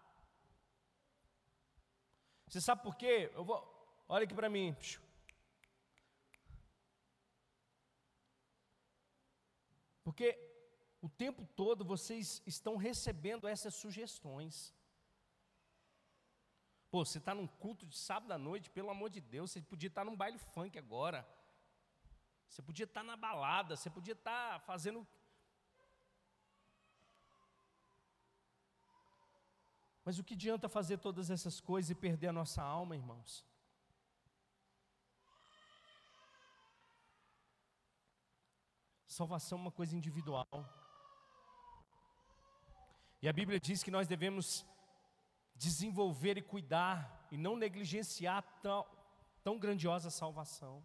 você 2.48 2.60
sabe 2.60 2.84
por 2.84 2.96
quê? 2.98 3.32
Eu 3.34 3.44
vou, 3.44 3.60
olha 4.10 4.26
aqui 4.26 4.36
para 4.36 4.50
mim. 4.50 4.76
Porque 10.04 10.38
o 11.02 11.10
tempo 11.10 11.46
todo 11.56 11.84
vocês 11.84 12.44
estão 12.46 12.76
recebendo 12.76 13.48
essas 13.48 13.74
sugestões. 13.74 14.76
Pô, 16.92 17.06
você 17.06 17.20
está 17.20 17.34
num 17.34 17.48
culto 17.48 17.86
de 17.86 17.98
sábado 17.98 18.34
à 18.34 18.38
noite, 18.38 18.70
pelo 18.70 18.90
amor 18.90 19.10
de 19.10 19.22
Deus, 19.22 19.52
você 19.52 19.62
podia 19.62 19.88
estar 19.88 20.04
num 20.04 20.16
baile 20.16 20.38
funk 20.38 20.78
agora. 20.78 21.26
Você 22.50 22.62
podia 22.62 22.84
estar 22.84 23.02
na 23.02 23.16
balada, 23.16 23.78
você 23.78 23.90
podia 23.90 24.14
estar 24.14 24.60
fazendo 24.60 25.08
Mas 30.04 30.18
o 30.18 30.24
que 30.24 30.34
adianta 30.34 30.68
fazer 30.68 30.98
todas 30.98 31.30
essas 31.30 31.60
coisas 31.60 31.92
e 31.92 31.96
perder 31.96 32.28
a 32.28 32.34
nossa 32.34 32.62
alma, 32.62 32.96
irmãos? 32.96 33.46
Salvação 39.06 39.58
é 39.58 39.62
uma 39.62 39.72
coisa 39.72 39.96
individual. 39.96 40.48
E 43.22 43.30
a 43.30 43.34
Bíblia 43.34 43.60
diz 43.60 43.84
que 43.84 43.92
nós 43.92 44.08
devemos 44.08 44.66
desenvolver 45.54 46.38
e 46.38 46.42
cuidar 46.42 47.28
e 47.30 47.38
não 47.38 47.56
negligenciar 47.56 48.42
tão, 48.64 48.88
tão 49.44 49.60
grandiosa 49.60 50.10
salvação. 50.10 50.84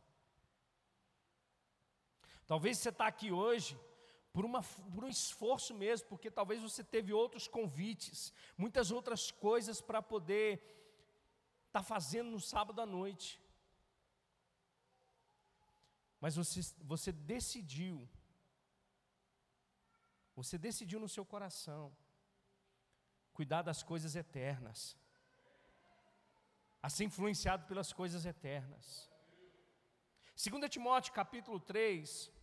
Talvez 2.46 2.79
você 2.79 2.90
está 2.90 3.07
aqui 3.07 3.33
hoje 3.33 3.79
por, 4.37 4.44
uma, 4.44 4.62
por 4.62 5.03
um 5.03 5.09
esforço 5.09 5.72
mesmo, 5.72 6.09
porque 6.09 6.31
talvez 6.31 6.61
você 6.61 6.85
teve 6.85 7.11
outros 7.11 7.49
convites, 7.49 8.35
muitas 8.55 8.90
outras 8.90 9.31
coisas 9.31 9.81
para 9.81 10.03
poder 10.03 10.59
estar 11.68 11.81
tá 11.81 11.83
fazendo 11.83 12.31
no 12.33 12.38
sábado 12.38 12.79
à 12.83 12.85
noite. 12.85 13.40
Mas 16.20 16.37
você, 16.37 16.61
você 16.83 17.12
decidiu, 17.12 18.07
você 20.35 20.59
decidiu 20.59 21.01
no 21.01 21.09
seu 21.09 21.25
coração, 21.25 21.96
cuidar 23.33 23.62
das 23.62 23.83
coisas 23.83 24.14
eternas, 24.16 24.99
a 26.83 26.90
ser 26.90 27.05
influenciado 27.05 27.64
pelas 27.66 27.90
coisas 27.90 28.27
eternas. 28.27 29.11
2 30.37 30.68
Timóteo 30.68 31.14
capítulo 31.14 31.59
3, 31.59 32.36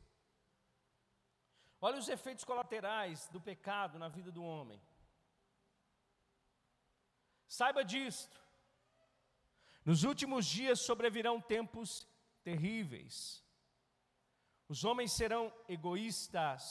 olha 1.85 1.99
os 1.99 2.07
efeitos 2.07 2.45
colaterais 2.49 3.27
do 3.33 3.39
pecado 3.41 3.99
na 3.99 4.07
vida 4.07 4.31
do 4.31 4.43
homem. 4.51 4.81
Saiba 7.45 7.83
disto, 7.83 8.37
nos 9.83 10.03
últimos 10.03 10.45
dias 10.45 10.79
sobrevirão 10.79 11.41
tempos 11.41 12.07
terríveis. 12.41 13.43
Os 14.69 14.85
homens 14.85 15.11
serão 15.11 15.53
egoístas. 15.67 16.63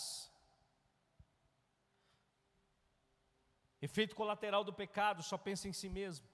Efeito 3.83 4.17
colateral 4.17 4.65
do 4.65 4.73
pecado, 4.73 5.23
só 5.23 5.37
pensa 5.37 5.69
em 5.69 5.75
si 5.75 5.91
mesmo. 5.91 6.27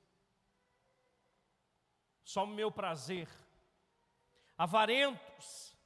Só 2.22 2.44
o 2.44 2.54
meu 2.60 2.70
prazer 2.70 3.28
avarentos, 4.56 5.76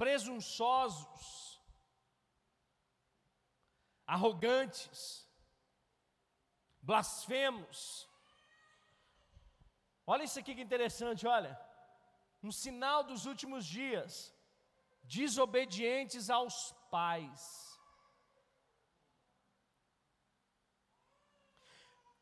presunçosos, 0.00 1.60
arrogantes, 4.06 5.28
blasfemos. 6.80 8.08
Olha 10.06 10.24
isso 10.24 10.38
aqui 10.38 10.54
que 10.54 10.62
interessante, 10.62 11.26
olha. 11.26 11.52
Um 12.42 12.50
sinal 12.50 13.04
dos 13.04 13.26
últimos 13.26 13.66
dias, 13.66 14.34
desobedientes 15.02 16.30
aos 16.30 16.72
pais. 16.90 17.42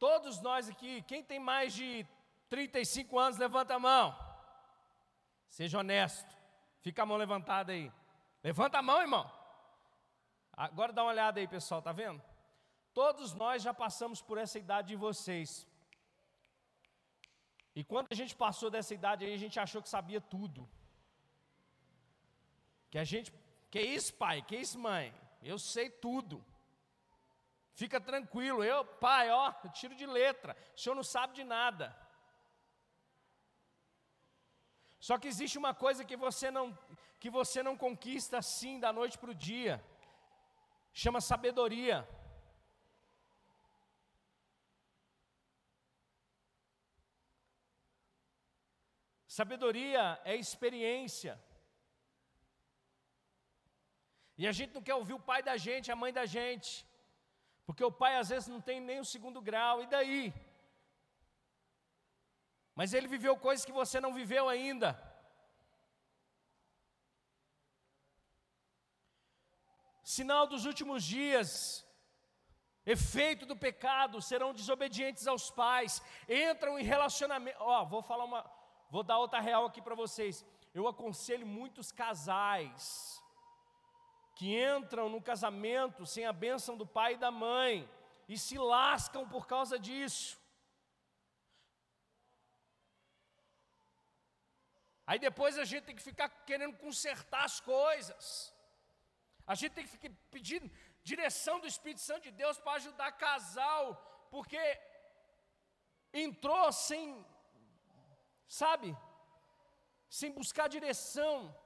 Todos 0.01 0.41
nós 0.41 0.69
aqui, 0.69 1.03
quem 1.03 1.23
tem 1.23 1.39
mais 1.39 1.73
de 1.73 2.05
35 2.51 3.17
anos, 3.21 3.39
levanta 3.39 3.77
a 3.77 3.79
mão. 3.79 4.19
Seja 5.49 5.79
honesto. 5.79 6.38
Fica 6.81 7.03
a 7.03 7.07
mão 7.07 7.17
levantada 7.17 7.73
aí. 7.73 7.93
Levanta 8.43 8.79
a 8.79 8.83
mão, 8.83 9.01
irmão. 9.01 9.31
Agora 10.53 10.93
dá 10.93 11.03
uma 11.03 11.11
olhada 11.11 11.41
aí, 11.41 11.47
pessoal, 11.47 11.81
tá 11.83 11.93
vendo? 11.93 12.23
Todos 12.93 13.35
nós 13.35 13.63
já 13.63 13.73
passamos 13.73 14.21
por 14.21 14.39
essa 14.39 14.59
idade 14.59 14.89
de 14.89 14.97
vocês. 14.97 15.67
E 17.75 17.85
quando 17.85 18.09
a 18.11 18.15
gente 18.15 18.35
passou 18.35 18.71
dessa 18.71 18.93
idade 18.93 19.25
aí, 19.25 19.33
a 19.33 19.39
gente 19.39 19.61
achou 19.61 19.81
que 19.81 19.89
sabia 19.89 20.21
tudo. 20.21 20.69
Que 22.91 22.99
a 22.99 23.05
gente, 23.05 23.33
que 23.71 23.81
isso, 23.81 24.15
pai? 24.15 24.43
Que 24.43 24.57
isso, 24.57 24.79
mãe? 24.79 25.15
Eu 25.43 25.59
sei 25.59 25.89
tudo. 25.89 26.45
Fica 27.75 28.01
tranquilo, 28.01 28.65
eu, 28.65 28.85
pai, 28.85 29.31
ó, 29.31 29.53
eu 29.63 29.71
tiro 29.71 29.95
de 29.95 30.07
letra. 30.07 30.57
O 30.77 30.81
senhor 30.81 30.97
não 30.97 31.05
sabe 31.05 31.35
de 31.35 31.45
nada. 31.45 31.97
Só 35.07 35.17
que 35.19 35.29
existe 35.29 35.57
uma 35.59 35.73
coisa 35.75 36.05
que 36.05 36.17
você 36.17 36.51
não 36.51 36.67
que 37.21 37.31
você 37.31 37.63
não 37.67 37.77
conquista 37.77 38.39
assim 38.39 38.79
da 38.79 38.93
noite 38.93 39.19
para 39.19 39.31
o 39.31 39.35
dia. 39.35 39.85
Chama 40.93 41.21
sabedoria. 41.21 42.09
Sabedoria 49.39 50.21
é 50.25 50.35
experiência. 50.37 51.33
E 54.41 54.47
a 54.47 54.53
gente 54.59 54.75
não 54.75 54.83
quer 54.83 54.95
ouvir 54.95 55.15
o 55.15 55.27
pai 55.31 55.43
da 55.43 55.57
gente, 55.57 55.93
a 55.93 55.97
mãe 56.03 56.13
da 56.13 56.25
gente. 56.25 56.87
Porque 57.67 57.85
o 57.85 57.93
pai 58.03 58.17
às 58.17 58.29
vezes 58.33 58.49
não 58.49 58.61
tem 58.61 58.81
nem 58.81 59.01
o 59.01 59.05
segundo 59.05 59.41
grau, 59.49 59.83
e 59.83 59.87
daí? 59.87 60.33
Mas 62.79 62.95
ele 62.95 63.09
viveu 63.09 63.37
coisas 63.37 63.65
que 63.65 63.73
você 63.73 63.99
não 64.01 64.15
viveu 64.15 64.49
ainda. 64.49 64.89
Sinal 70.05 70.47
dos 70.47 70.65
últimos 70.65 71.03
dias, 71.03 71.85
efeito 72.87 73.45
do 73.45 73.57
pecado, 73.57 74.23
serão 74.23 74.55
desobedientes 74.55 75.27
aos 75.27 75.51
pais, 75.51 76.01
entram 76.29 76.79
em 76.79 76.85
relacionamento. 76.85 77.59
Ó, 77.59 77.83
oh, 77.83 77.87
vou 77.87 78.01
falar 78.01 78.25
uma, 78.25 78.49
vou 78.89 79.03
dar 79.03 79.19
outra 79.19 79.41
real 79.41 79.67
aqui 79.67 79.83
para 79.83 79.97
vocês. 79.97 80.47
Eu 80.73 80.87
aconselho 80.87 81.45
muitos 81.45 81.91
casais 81.91 83.21
que 84.37 84.57
entram 84.57 85.09
no 85.09 85.21
casamento 85.21 86.07
sem 86.07 86.27
a 86.27 86.33
bênção 86.33 86.77
do 86.77 86.87
pai 86.87 87.15
e 87.15 87.23
da 87.27 87.33
mãe 87.33 87.91
e 88.29 88.39
se 88.39 88.57
lascam 88.57 89.29
por 89.29 89.49
causa 89.49 89.81
disso. 89.81 90.39
Aí 95.09 95.19
depois 95.19 95.57
a 95.57 95.65
gente 95.65 95.85
tem 95.85 95.97
que 95.99 96.09
ficar 96.11 96.29
querendo 96.49 96.77
consertar 96.77 97.45
as 97.51 97.61
coisas. 97.61 98.55
A 99.47 99.55
gente 99.55 99.73
tem 99.77 99.85
que 99.85 99.95
ficar 99.97 100.11
pedindo 100.31 100.71
direção 101.03 101.55
do 101.61 101.67
Espírito 101.67 102.03
Santo 102.03 102.25
de 102.25 102.33
Deus 102.43 102.59
para 102.59 102.75
ajudar 102.81 103.13
casal, 103.13 103.83
porque 104.31 104.61
entrou 106.13 106.71
sem, 106.73 107.25
sabe, 108.47 108.95
sem 110.11 110.31
buscar 110.31 110.69
direção, 110.69 111.57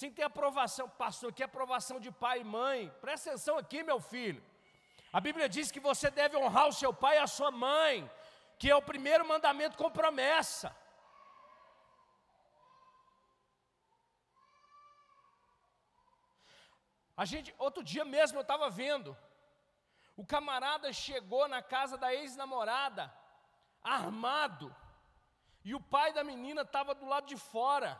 sem 0.00 0.10
ter 0.10 0.24
aprovação. 0.24 0.88
Pastor, 0.88 1.32
que 1.32 1.44
aprovação 1.44 2.00
de 2.00 2.10
pai 2.10 2.40
e 2.40 2.50
mãe? 2.58 2.92
Presta 3.00 3.30
atenção 3.30 3.56
aqui, 3.58 3.84
meu 3.84 4.00
filho. 4.00 4.42
A 5.12 5.20
Bíblia 5.20 5.48
diz 5.48 5.70
que 5.70 5.78
você 5.78 6.10
deve 6.10 6.36
honrar 6.36 6.66
o 6.66 6.78
seu 6.82 6.92
pai 6.92 7.14
e 7.14 7.20
a 7.20 7.28
sua 7.28 7.52
mãe, 7.52 8.10
que 8.58 8.68
é 8.68 8.74
o 8.74 8.82
primeiro 8.82 9.24
mandamento 9.24 9.76
com 9.78 9.88
promessa. 9.88 10.81
A 17.22 17.24
gente, 17.24 17.54
outro 17.56 17.84
dia 17.84 18.04
mesmo 18.04 18.36
eu 18.36 18.42
estava 18.42 18.68
vendo, 18.68 19.16
o 20.16 20.24
camarada 20.26 20.92
chegou 20.92 21.46
na 21.46 21.62
casa 21.62 21.96
da 21.96 22.12
ex-namorada, 22.12 23.04
armado, 23.80 24.74
e 25.64 25.72
o 25.72 25.80
pai 25.80 26.12
da 26.12 26.24
menina 26.24 26.62
estava 26.62 26.96
do 26.96 27.06
lado 27.06 27.28
de 27.28 27.36
fora. 27.36 27.90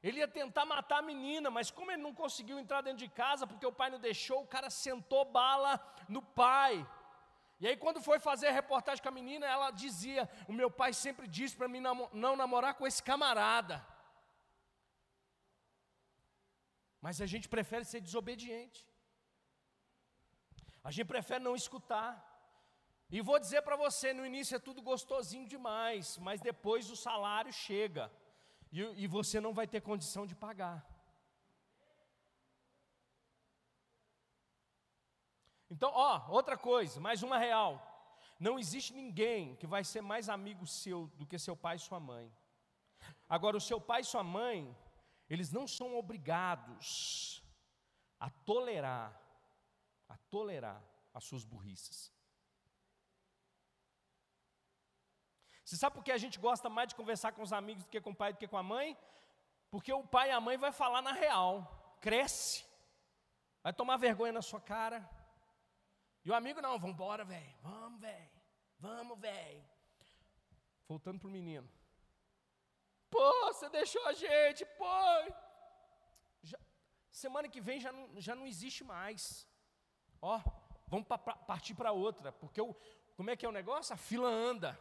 Ele 0.00 0.20
ia 0.20 0.28
tentar 0.28 0.64
matar 0.64 0.98
a 0.98 1.08
menina, 1.10 1.50
mas 1.50 1.72
como 1.72 1.90
ele 1.90 2.00
não 2.00 2.14
conseguiu 2.14 2.56
entrar 2.56 2.82
dentro 2.82 3.00
de 3.04 3.08
casa, 3.08 3.48
porque 3.48 3.66
o 3.66 3.72
pai 3.72 3.90
não 3.90 3.98
deixou, 3.98 4.42
o 4.42 4.46
cara 4.46 4.70
sentou 4.70 5.24
bala 5.24 5.72
no 6.08 6.22
pai. 6.22 6.86
E 7.58 7.66
aí, 7.66 7.76
quando 7.76 8.00
foi 8.00 8.20
fazer 8.20 8.46
a 8.46 8.52
reportagem 8.52 9.02
com 9.02 9.08
a 9.08 9.18
menina, 9.20 9.44
ela 9.44 9.72
dizia: 9.72 10.30
O 10.46 10.52
meu 10.52 10.70
pai 10.70 10.92
sempre 10.92 11.26
disse 11.26 11.56
para 11.56 11.66
mim 11.66 11.80
não 11.80 12.36
namorar 12.36 12.74
com 12.74 12.86
esse 12.86 13.02
camarada. 13.02 13.84
Mas 17.06 17.20
a 17.24 17.26
gente 17.32 17.48
prefere 17.48 17.84
ser 17.84 18.00
desobediente. 18.00 18.80
A 20.82 20.90
gente 20.90 21.06
prefere 21.06 21.44
não 21.44 21.54
escutar. 21.54 22.10
E 23.08 23.20
vou 23.28 23.38
dizer 23.38 23.62
para 23.62 23.76
você: 23.76 24.12
no 24.12 24.26
início 24.30 24.56
é 24.56 24.58
tudo 24.68 24.82
gostosinho 24.82 25.46
demais, 25.46 26.18
mas 26.18 26.40
depois 26.40 26.90
o 26.90 26.96
salário 26.96 27.52
chega 27.52 28.04
e, 28.72 28.80
e 29.02 29.06
você 29.06 29.40
não 29.40 29.52
vai 29.54 29.68
ter 29.68 29.82
condição 29.82 30.26
de 30.26 30.34
pagar. 30.34 30.78
Então, 35.70 35.92
ó, 35.94 36.28
outra 36.28 36.58
coisa, 36.58 36.98
mais 36.98 37.22
uma 37.22 37.38
real. 37.38 37.72
Não 38.40 38.58
existe 38.58 38.92
ninguém 38.92 39.54
que 39.60 39.66
vai 39.74 39.84
ser 39.84 40.00
mais 40.00 40.28
amigo 40.28 40.66
seu 40.66 41.06
do 41.18 41.24
que 41.24 41.38
seu 41.38 41.56
pai 41.56 41.76
e 41.76 41.86
sua 41.86 42.00
mãe. 42.00 42.26
Agora, 43.28 43.56
o 43.56 43.66
seu 43.68 43.80
pai 43.80 44.00
e 44.00 44.10
sua 44.12 44.24
mãe 44.24 44.76
eles 45.28 45.50
não 45.50 45.66
são 45.66 45.96
obrigados 45.96 47.42
a 48.18 48.30
tolerar, 48.30 49.20
a 50.08 50.16
tolerar 50.30 50.82
as 51.12 51.24
suas 51.24 51.44
burrices. 51.44 52.12
Você 55.64 55.76
sabe 55.76 55.96
por 55.96 56.04
que 56.04 56.12
a 56.12 56.18
gente 56.18 56.38
gosta 56.38 56.68
mais 56.68 56.88
de 56.88 56.94
conversar 56.94 57.32
com 57.32 57.42
os 57.42 57.52
amigos 57.52 57.84
do 57.84 57.90
que 57.90 58.00
com 58.00 58.10
o 58.10 58.14
pai 58.14 58.32
do 58.32 58.38
que 58.38 58.46
com 58.46 58.56
a 58.56 58.62
mãe? 58.62 58.96
Porque 59.68 59.92
o 59.92 60.06
pai 60.06 60.28
e 60.28 60.32
a 60.32 60.40
mãe 60.40 60.56
vai 60.56 60.70
falar 60.70 61.02
na 61.02 61.12
real, 61.12 61.98
cresce, 62.00 62.64
vai 63.62 63.72
tomar 63.72 63.96
vergonha 63.96 64.32
na 64.32 64.42
sua 64.42 64.60
cara. 64.60 65.08
E 66.24 66.30
o 66.30 66.34
amigo 66.34 66.60
não, 66.60 66.78
vamos 66.78 66.94
embora, 66.94 67.24
velho, 67.24 67.56
vamos, 67.60 68.00
velho, 68.00 68.30
vamos, 68.78 69.18
velho. 69.18 69.64
Voltando 70.86 71.18
para 71.18 71.28
o 71.28 71.32
menino. 71.32 71.68
Pô, 73.10 73.52
você 73.52 73.68
deixou 73.68 74.04
a 74.06 74.12
gente, 74.12 74.64
pô. 74.80 74.84
Já, 76.42 76.58
Semana 77.10 77.48
que 77.48 77.60
vem 77.60 77.80
já 77.80 77.92
não, 77.92 78.20
já 78.20 78.34
não 78.34 78.46
existe 78.46 78.82
mais. 78.84 79.48
Ó, 80.20 80.40
vamos 80.86 81.06
pra, 81.06 81.18
pra, 81.18 81.36
partir 81.36 81.74
para 81.74 81.92
outra, 81.92 82.32
porque 82.32 82.60
o, 82.60 82.74
como 83.16 83.30
é 83.30 83.36
que 83.36 83.46
é 83.46 83.48
o 83.48 83.58
negócio? 83.60 83.94
A 83.94 83.96
fila 83.96 84.28
anda. 84.28 84.78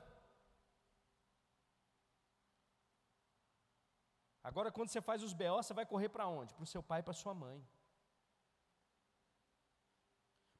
Agora, 4.43 4.71
quando 4.71 4.89
você 4.89 5.01
faz 5.01 5.23
os 5.23 5.33
BO, 5.33 5.57
você 5.57 5.73
vai 5.73 5.85
correr 5.85 6.09
para 6.09 6.27
onde? 6.27 6.53
Para 6.53 6.63
o 6.63 6.67
seu 6.67 6.83
pai 6.83 6.99
e 6.99 7.03
para 7.03 7.13
sua 7.13 7.33
mãe. 7.33 7.65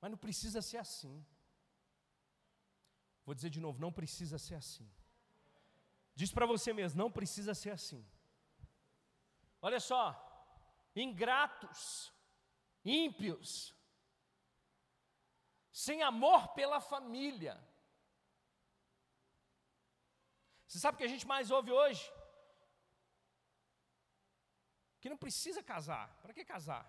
Mas 0.01 0.09
não 0.09 0.18
precisa 0.18 0.61
ser 0.61 0.78
assim. 0.78 1.24
Vou 3.26 3.36
dizer 3.36 3.49
de 3.49 3.59
novo, 3.59 3.80
não 3.80 3.91
precisa 3.91 4.38
ser 4.38 4.55
assim. 4.55 4.89
Diz 6.16 6.32
para 6.32 6.45
você 6.45 6.72
mesmo, 6.72 6.97
não 6.97 7.11
precisa 7.11 7.53
ser 7.53 7.72
assim. 7.72 8.01
Olha 9.61 9.80
só, 9.80 10.03
ingratos, 10.95 12.13
ímpios, 12.84 13.76
sem 15.72 16.01
amor 16.01 16.47
pela 16.49 16.80
família. 16.80 17.55
Você 20.66 20.80
sabe 20.80 20.95
o 20.95 20.97
que 20.99 21.03
a 21.03 21.13
gente 21.16 21.28
mais 21.28 21.51
ouve 21.51 21.72
hoje? 21.72 22.03
Que 25.01 25.09
não 25.09 25.18
precisa 25.18 25.61
casar. 25.61 26.18
Para 26.22 26.34
que 26.34 26.45
casar? 26.45 26.84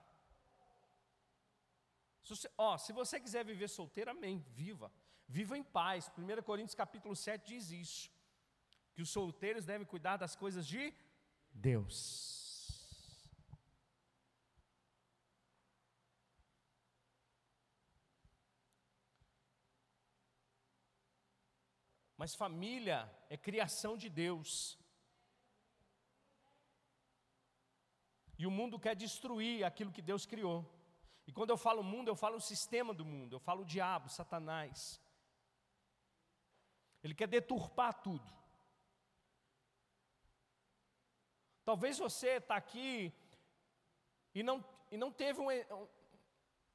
Se 2.22 2.30
você, 2.34 2.50
ó, 2.56 2.76
se 2.78 2.92
você 2.92 3.20
quiser 3.20 3.44
viver 3.44 3.68
solteiro, 3.68 4.10
amém, 4.10 4.38
viva. 4.50 4.92
Viva 5.28 5.58
em 5.58 5.62
paz. 5.62 6.10
1 6.16 6.42
Coríntios 6.42 6.74
capítulo 6.74 7.14
7 7.14 7.46
diz 7.46 7.70
isso. 7.70 8.15
Que 8.96 9.02
os 9.02 9.10
solteiros 9.10 9.64
devem 9.64 9.86
cuidar 9.86 10.16
das 10.16 10.34
coisas 10.34 10.66
de 10.66 10.92
Deus. 11.52 12.36
Mas 22.16 22.34
família 22.34 22.98
é 23.28 23.36
criação 23.36 23.96
de 23.96 24.08
Deus. 24.08 24.78
E 28.38 28.46
o 28.46 28.50
mundo 28.50 28.80
quer 28.80 28.96
destruir 28.96 29.62
aquilo 29.64 29.92
que 29.92 30.02
Deus 30.10 30.24
criou. 30.24 30.58
E 31.26 31.32
quando 31.32 31.50
eu 31.50 31.58
falo 31.58 31.82
mundo, 31.82 32.08
eu 32.08 32.16
falo 32.16 32.36
o 32.36 32.48
sistema 32.52 32.94
do 32.94 33.04
mundo, 33.04 33.36
eu 33.36 33.40
falo 33.40 33.62
o 33.62 33.66
diabo, 33.66 34.08
Satanás. 34.08 35.00
Ele 37.02 37.14
quer 37.14 37.28
deturpar 37.28 37.92
tudo. 38.02 38.32
Talvez 41.66 41.98
você 41.98 42.36
está 42.36 42.54
aqui 42.56 43.12
e 44.32 44.40
não, 44.48 44.64
e 44.88 44.96
não 44.96 45.10
teve 45.10 45.40
um, 45.40 45.50
um, 45.50 45.88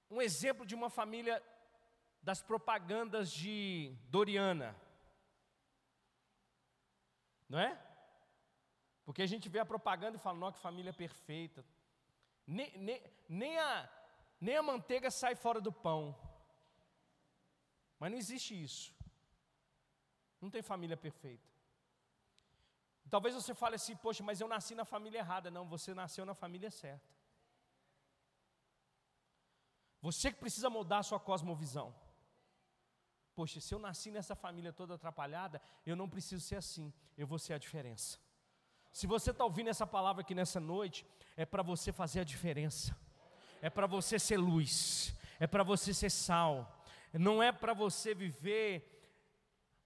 um 0.10 0.22
exemplo 0.22 0.66
de 0.66 0.76
uma 0.76 0.90
família 0.90 1.42
das 2.22 2.42
propagandas 2.42 3.32
de 3.32 3.96
Doriana. 4.10 4.76
Não 7.48 7.58
é? 7.58 7.82
Porque 9.06 9.22
a 9.22 9.26
gente 9.26 9.48
vê 9.48 9.60
a 9.60 9.66
propaganda 9.66 10.18
e 10.18 10.20
fala, 10.20 10.38
não, 10.38 10.52
que 10.52 10.60
família 10.60 10.92
perfeita. 10.92 11.66
Nem, 12.46 12.78
nem, 12.78 13.02
nem, 13.30 13.58
a, 13.58 13.90
nem 14.42 14.58
a 14.58 14.64
manteiga 14.64 15.10
sai 15.10 15.36
fora 15.36 15.62
do 15.62 15.72
pão. 15.72 16.14
Mas 17.98 18.12
não 18.12 18.18
existe 18.18 18.62
isso. 18.62 18.94
Não 20.42 20.50
tem 20.50 20.62
família 20.62 20.98
perfeita. 20.98 21.51
Talvez 23.14 23.36
você 23.36 23.54
fale 23.54 23.76
assim, 23.76 23.96
poxa, 23.96 24.24
mas 24.24 24.40
eu 24.40 24.48
nasci 24.48 24.74
na 24.74 24.86
família 24.86 25.20
errada. 25.20 25.52
Não, 25.52 25.66
você 25.68 25.94
nasceu 25.94 26.26
na 26.26 26.34
família 26.34 26.72
certa. 26.72 27.10
Você 30.02 30.32
que 30.32 30.40
precisa 30.40 30.70
mudar 30.70 31.00
a 31.00 31.04
sua 31.04 31.20
cosmovisão. 31.20 31.94
Poxa, 33.36 33.60
se 33.60 33.74
eu 33.76 33.80
nasci 33.80 34.12
nessa 34.12 34.36
família 34.36 34.72
toda 34.72 34.96
atrapalhada, 34.96 35.62
eu 35.86 35.96
não 35.96 36.08
preciso 36.08 36.42
ser 36.44 36.56
assim, 36.56 36.94
eu 37.18 37.28
vou 37.28 37.38
ser 37.38 37.54
a 37.54 37.58
diferença. 37.58 38.18
Se 38.92 39.06
você 39.08 39.32
está 39.32 39.44
ouvindo 39.44 39.70
essa 39.70 39.86
palavra 39.86 40.22
aqui 40.22 40.34
nessa 40.34 40.60
noite, 40.60 41.06
é 41.36 41.46
para 41.46 41.64
você 41.64 41.92
fazer 41.92 42.22
a 42.22 42.24
diferença, 42.24 42.98
é 43.62 43.70
para 43.70 43.88
você 43.88 44.18
ser 44.20 44.38
luz, 44.38 45.14
é 45.40 45.48
para 45.48 45.64
você 45.64 45.94
ser 45.94 46.10
sal, 46.10 46.84
não 47.14 47.44
é 47.44 47.52
para 47.52 47.74
você 47.74 48.14
viver. 48.14 48.72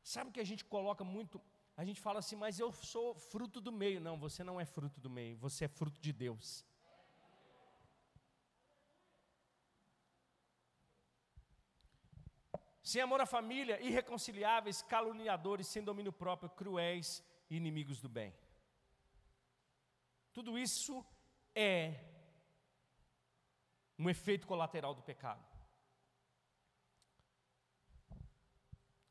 Sabe 0.03 0.31
que 0.31 0.39
a 0.39 0.43
gente 0.43 0.63
coloca 0.65 1.03
muito, 1.03 1.41
a 1.77 1.83
gente 1.83 1.99
fala 1.99 2.19
assim, 2.19 2.35
mas 2.35 2.59
eu 2.59 2.71
sou 2.71 3.13
fruto 3.15 3.59
do 3.59 3.71
meio. 3.71 3.99
Não, 3.99 4.17
você 4.17 4.43
não 4.43 4.59
é 4.59 4.65
fruto 4.65 4.99
do 4.99 5.09
meio, 5.09 5.37
você 5.37 5.65
é 5.65 5.67
fruto 5.67 5.99
de 5.99 6.13
Deus. 6.13 6.65
sem 12.85 13.01
amor 13.01 13.19
à 13.19 13.25
família, 13.25 13.81
irreconciliáveis, 13.81 14.83
caluniadores, 14.83 15.67
sem 15.67 15.83
domínio 15.83 16.13
próprio, 16.13 16.51
cruéis 16.51 17.23
e 17.49 17.57
inimigos 17.57 17.99
do 17.99 18.07
bem. 18.07 18.31
Tudo 20.31 20.55
isso 20.55 21.03
é 21.55 21.99
um 23.97 24.07
efeito 24.07 24.45
colateral 24.45 24.93
do 24.93 25.01
pecado. 25.01 25.43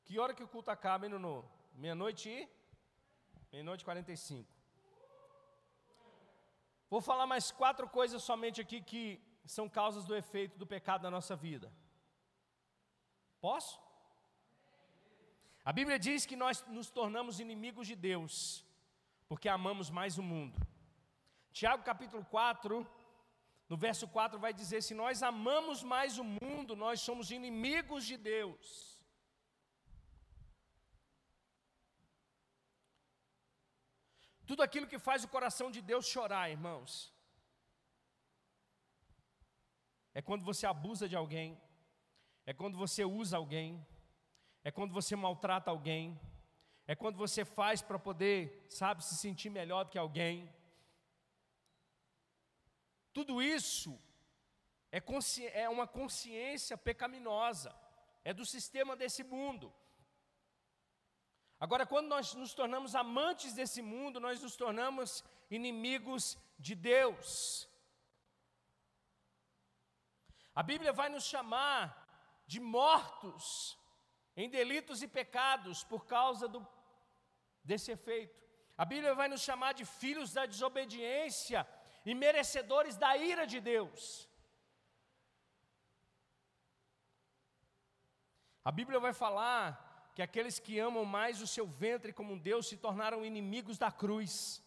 Que 0.05 0.21
hora 0.21 0.35
que 0.35 0.45
o 0.45 0.49
culto 0.49 0.71
acaba, 0.71 1.07
hein, 1.07 1.13
Nuno? 1.13 1.54
Meia-noite 1.75 2.29
e? 2.31 2.49
Meia-noite 3.53 3.83
e 3.83 3.85
45. 3.85 4.49
Vou 6.89 7.01
falar 7.01 7.27
mais 7.27 7.51
quatro 7.51 7.89
coisas 7.89 8.23
somente 8.23 8.61
aqui 8.61 8.81
que 8.81 9.21
são 9.45 9.69
causas 9.69 10.05
do 10.05 10.15
efeito 10.15 10.57
do 10.57 10.67
pecado 10.67 11.03
na 11.03 11.11
nossa 11.11 11.35
vida. 11.35 11.73
Posso? 13.41 13.81
A 15.65 15.73
Bíblia 15.73 15.99
diz 15.99 16.25
que 16.25 16.37
nós 16.37 16.65
nos 16.69 16.91
tornamos 16.91 17.41
inimigos 17.41 17.87
de 17.87 17.97
Deus, 17.97 18.65
porque 19.29 19.49
amamos 19.49 19.91
mais 19.91 20.17
o 20.19 20.23
mundo. 20.23 20.57
Tiago 21.53 21.83
capítulo 21.83 22.25
4, 22.27 22.87
no 23.69 23.77
verso 23.77 24.07
4 24.07 24.39
vai 24.39 24.53
dizer: 24.53 24.81
se 24.83 24.95
nós 24.95 25.23
amamos 25.23 25.83
mais 25.83 26.19
o 26.19 26.25
mundo, 26.25 26.77
nós 26.77 27.01
somos 27.01 27.31
inimigos 27.31 28.05
de 28.05 28.17
Deus. 28.17 28.94
Tudo 34.47 34.63
aquilo 34.63 34.87
que 34.87 34.99
faz 34.99 35.25
o 35.25 35.29
coração 35.29 35.71
de 35.71 35.81
Deus 35.81 36.07
chorar, 36.07 36.51
irmãos, 36.51 37.13
é 40.13 40.21
quando 40.21 40.45
você 40.45 40.67
abusa 40.67 41.09
de 41.09 41.17
alguém, 41.17 41.61
é 42.47 42.53
quando 42.53 42.77
você 42.77 43.05
usa 43.05 43.37
alguém, 43.37 43.85
é 44.63 44.71
quando 44.71 44.93
você 44.93 45.17
maltrata 45.17 45.71
alguém, 45.71 46.19
é 46.87 46.95
quando 46.95 47.17
você 47.17 47.45
faz 47.45 47.81
para 47.81 47.99
poder, 47.99 48.67
sabe, 48.69 49.05
se 49.05 49.17
sentir 49.17 49.51
melhor 49.51 49.85
do 49.85 49.91
que 49.91 49.99
alguém. 49.99 50.53
Tudo 53.13 53.43
isso 53.43 53.99
é, 54.93 55.03
é 55.63 55.69
uma 55.69 55.87
consciência 55.87 56.77
pecaminosa, 56.77 57.75
é 58.23 58.35
do 58.35 58.45
sistema 58.45 58.95
desse 58.95 59.25
mundo. 59.25 59.73
Agora, 61.59 61.87
quando 61.87 62.09
nós 62.09 62.35
nos 62.35 62.53
tornamos 62.53 62.95
amantes 62.95 63.55
desse 63.55 63.81
mundo, 63.81 64.21
nós 64.21 64.43
nos 64.43 64.57
tornamos 64.57 65.25
inimigos 65.51 66.37
de 66.59 66.75
Deus. 66.75 67.69
A 70.55 70.63
Bíblia 70.63 70.93
vai 70.93 71.09
nos 71.09 71.25
chamar 71.25 71.83
de 72.47 72.61
mortos 72.61 73.79
em 74.37 74.49
delitos 74.49 75.03
e 75.03 75.09
pecados 75.09 75.83
por 75.85 76.07
causa 76.07 76.47
do, 76.49 76.67
desse 77.63 77.91
efeito. 77.93 78.43
A 78.77 78.85
Bíblia 78.85 79.15
vai 79.15 79.29
nos 79.29 79.41
chamar 79.41 79.73
de 79.73 79.85
filhos 79.85 80.33
da 80.33 80.47
desobediência 80.47 81.67
e 82.05 82.15
merecedores 82.15 82.97
da 82.97 83.17
ira 83.17 83.47
de 83.47 83.61
Deus. 83.61 84.29
A 88.65 88.73
Bíblia 88.73 88.99
vai 88.99 89.13
falar 89.13 89.84
que 90.15 90.23
aqueles 90.23 90.61
que 90.61 90.79
amam 90.79 91.05
mais 91.05 91.43
o 91.43 91.47
seu 91.47 91.67
ventre 91.67 92.13
como 92.13 92.35
um 92.35 92.39
Deus 92.39 92.69
se 92.69 92.77
tornaram 92.77 93.25
inimigos 93.25 93.77
da 93.77 93.91
cruz. 93.91 94.63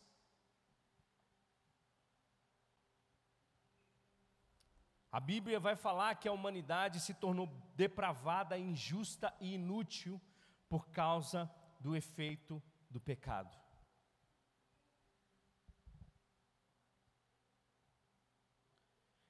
A 5.09 5.21
Bíblia 5.21 5.59
vai 5.59 5.75
falar 5.75 6.15
que 6.15 6.27
a 6.27 6.33
humanidade 6.33 6.99
se 6.99 7.13
tornou 7.13 7.47
depravada, 7.75 8.57
injusta 8.57 9.33
e 9.39 9.53
inútil 9.55 10.21
por 10.67 10.89
causa 10.89 11.49
do 11.79 11.95
efeito 11.95 12.61
do 12.89 12.99
pecado. 12.99 13.57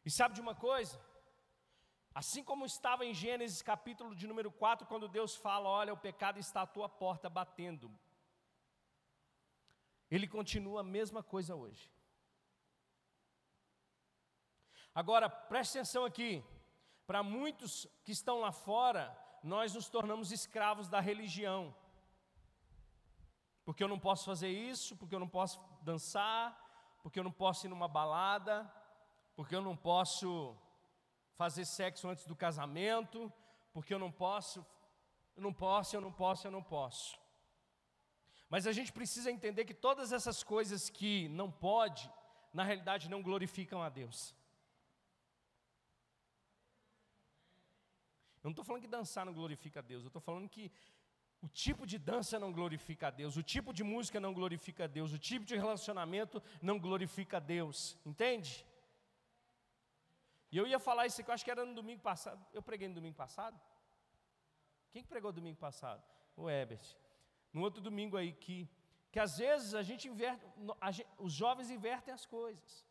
E 0.04 0.10
sabe 0.10 0.34
de 0.34 0.42
uma 0.42 0.56
coisa? 0.56 1.00
Assim 2.20 2.44
como 2.44 2.66
estava 2.66 3.06
em 3.06 3.14
Gênesis 3.14 3.62
capítulo 3.62 4.16
de 4.16 4.26
número 4.26 4.52
4, 4.52 4.88
quando 4.88 5.08
Deus 5.08 5.36
fala: 5.36 5.70
Olha, 5.70 5.94
o 5.94 6.04
pecado 6.06 6.40
está 6.40 6.64
à 6.64 6.66
tua 6.66 6.90
porta 6.90 7.30
batendo. 7.30 7.92
Ele 10.10 10.28
continua 10.28 10.80
a 10.82 10.84
mesma 10.84 11.22
coisa 11.22 11.54
hoje. 11.56 11.92
Agora, 14.96 15.30
preste 15.30 15.78
atenção 15.78 16.06
aqui. 16.06 16.44
Para 17.06 17.22
muitos 17.22 17.86
que 18.04 18.14
estão 18.14 18.40
lá 18.40 18.52
fora, 18.52 19.16
nós 19.44 19.76
nos 19.76 19.88
tornamos 19.88 20.32
escravos 20.32 20.90
da 20.90 21.00
religião. 21.00 21.62
Porque 23.64 23.84
eu 23.84 23.88
não 23.88 24.00
posso 24.00 24.26
fazer 24.26 24.50
isso, 24.50 24.98
porque 24.98 25.14
eu 25.14 25.20
não 25.20 25.30
posso 25.30 25.62
dançar, 25.84 26.44
porque 27.04 27.20
eu 27.20 27.24
não 27.24 27.32
posso 27.32 27.68
ir 27.68 27.70
numa 27.70 27.88
balada, 27.88 28.56
porque 29.36 29.56
eu 29.56 29.62
não 29.62 29.78
posso 29.78 30.58
fazer 31.38 31.66
sexo 31.66 32.10
antes 32.10 32.26
do 32.26 32.36
casamento, 32.36 33.32
porque 33.72 33.94
eu 33.94 34.00
não 34.00 34.12
posso, 34.12 34.66
eu 35.36 35.44
não 35.44 35.54
posso, 35.54 35.96
eu 35.96 36.02
não 36.02 36.12
posso, 36.12 36.48
eu 36.48 36.52
não 36.52 36.64
posso. 36.64 37.20
Mas 38.50 38.66
a 38.66 38.72
gente 38.72 38.92
precisa 38.92 39.30
entender 39.30 39.66
que 39.66 39.74
todas 39.74 40.12
essas 40.12 40.44
coisas 40.44 40.90
que 40.90 41.30
não 41.30 41.52
pode, 41.52 42.12
na 42.54 42.64
realidade 42.64 43.10
não 43.10 43.22
glorificam 43.22 43.84
a 43.84 43.90
Deus. 43.90 44.34
Eu 48.42 48.50
não 48.50 48.52
estou 48.52 48.66
falando 48.66 48.82
que 48.82 48.88
dançar 48.88 49.26
não 49.26 49.34
glorifica 49.34 49.80
a 49.80 49.84
Deus, 49.84 50.04
eu 50.04 50.08
estou 50.08 50.22
falando 50.22 50.50
que 50.50 50.72
o 51.42 51.48
tipo 51.48 51.86
de 51.86 51.98
dança 52.00 52.40
não 52.40 52.52
glorifica 52.52 53.08
a 53.08 53.12
Deus, 53.12 53.38
o 53.38 53.44
tipo 53.44 53.72
de 53.74 53.84
música 53.84 54.20
não 54.20 54.34
glorifica 54.34 54.86
a 54.86 54.88
Deus, 54.88 55.14
o 55.14 55.20
tipo 55.20 55.46
de 55.46 55.56
relacionamento 55.56 56.42
não 56.62 56.80
glorifica 56.80 57.38
a 57.38 57.40
Deus, 57.40 57.98
entende? 58.06 58.66
E 60.52 60.58
eu 60.58 60.66
ia 60.66 60.80
falar 60.80 61.06
isso 61.06 61.20
aqui, 61.20 61.30
eu 61.30 61.34
acho 61.34 61.44
que 61.44 61.52
era 61.52 61.66
no 61.66 61.76
domingo 61.76 62.02
passado. 62.02 62.46
Eu 62.54 62.62
preguei 62.62 62.88
no 62.88 62.96
domingo 62.96 63.16
passado? 63.16 63.60
Quem 64.92 65.04
que 65.04 65.10
pregou 65.10 65.32
domingo 65.32 65.58
passado? 65.58 66.04
O 66.36 66.50
Ebert. 66.50 66.96
No 67.52 67.62
outro 67.62 67.82
domingo 67.82 68.16
aí, 68.16 68.32
que, 68.32 68.70
que 69.12 69.20
às 69.20 69.38
vezes 69.38 69.74
a 69.74 69.84
gente 69.84 70.08
inverte, 70.08 70.46
a 70.80 70.92
gente, 70.92 71.10
os 71.18 71.34
jovens 71.34 71.70
invertem 71.70 72.14
as 72.14 72.26
coisas. 72.26 72.86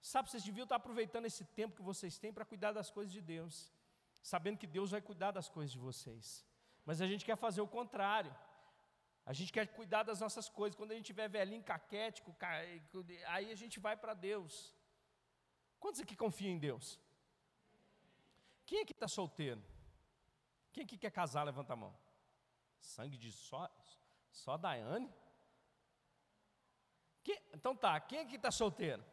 Sabe, 0.00 0.30
vocês 0.30 0.42
deviam 0.42 0.64
estar 0.64 0.76
aproveitando 0.76 1.26
esse 1.26 1.44
tempo 1.44 1.76
que 1.76 1.82
vocês 1.82 2.18
têm 2.18 2.32
para 2.32 2.44
cuidar 2.44 2.72
das 2.72 2.90
coisas 2.90 3.12
de 3.12 3.20
Deus, 3.20 3.70
sabendo 4.22 4.56
que 4.56 4.66
Deus 4.66 4.92
vai 4.92 5.02
cuidar 5.02 5.30
das 5.30 5.48
coisas 5.48 5.72
de 5.72 5.78
vocês. 5.78 6.44
Mas 6.86 7.02
a 7.02 7.06
gente 7.06 7.24
quer 7.24 7.36
fazer 7.36 7.60
o 7.60 7.68
contrário. 7.68 8.34
A 9.26 9.32
gente 9.34 9.52
quer 9.52 9.66
cuidar 9.66 10.02
das 10.02 10.20
nossas 10.20 10.48
coisas. 10.48 10.74
Quando 10.74 10.92
a 10.92 10.94
gente 10.94 11.06
tiver 11.06 11.28
velhinho, 11.28 11.62
caquético, 11.62 12.34
aí 13.26 13.52
a 13.52 13.54
gente 13.54 13.78
vai 13.78 13.96
para 13.96 14.14
Deus. 14.14 14.74
Quantos 15.80 16.00
aqui 16.00 16.14
confiam 16.14 16.52
em 16.52 16.58
Deus? 16.58 17.00
Quem 18.66 18.82
aqui 18.82 18.92
está 18.92 19.08
solteiro? 19.08 19.60
Quem 20.72 20.84
aqui 20.84 20.96
quer 20.96 21.10
casar? 21.10 21.42
Levanta 21.42 21.72
a 21.72 21.76
mão. 21.76 21.92
Sangue 22.78 23.16
de 23.16 23.32
só, 23.32 23.68
só 24.30 24.56
Daiane? 24.56 25.12
Quem, 27.22 27.38
então 27.52 27.74
tá, 27.74 27.98
quem 28.00 28.20
aqui 28.20 28.36
está 28.36 28.50
solteiro? 28.50 29.04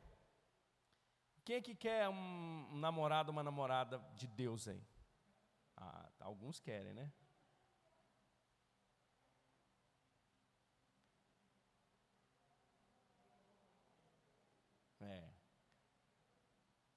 Quem 1.44 1.58
aqui 1.58 1.74
quer 1.74 2.10
um 2.10 2.76
namorado, 2.76 3.32
uma 3.32 3.42
namorada 3.44 3.98
de 4.16 4.28
Deus 4.28 4.68
aí? 4.68 4.84
Ah, 5.78 6.10
alguns 6.20 6.60
querem, 6.60 6.94
né? 6.94 7.12
É. 15.00 15.30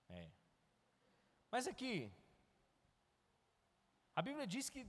É. 0.08 0.30
Mas 1.50 1.66
aqui, 1.66 2.12
a 4.14 4.22
Bíblia 4.22 4.46
diz 4.46 4.68
que 4.70 4.86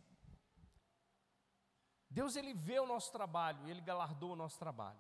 Deus 2.10 2.36
ele 2.36 2.54
vê 2.54 2.80
o 2.80 2.86
nosso 2.86 3.12
trabalho 3.12 3.66
e 3.66 3.72
ele 3.72 3.82
galardoa 3.82 4.34
o 4.34 4.42
nosso 4.44 4.60
trabalho. 4.60 5.00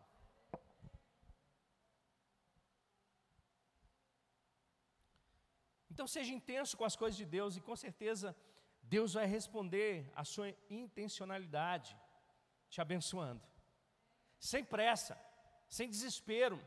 Então 5.89 6.07
seja 6.07 6.33
intenso 6.33 6.77
com 6.77 6.85
as 6.85 6.95
coisas 6.95 7.17
de 7.17 7.25
Deus 7.25 7.57
e 7.57 7.61
com 7.61 7.75
certeza 7.75 8.35
Deus 8.81 9.13
vai 9.13 9.25
responder 9.25 10.11
a 10.15 10.23
sua 10.23 10.49
intencionalidade, 10.69 11.95
te 12.69 12.79
abençoando. 12.81 13.43
Sem 14.39 14.63
pressa, 14.63 15.19
sem 15.69 15.89
desespero. 15.89 16.59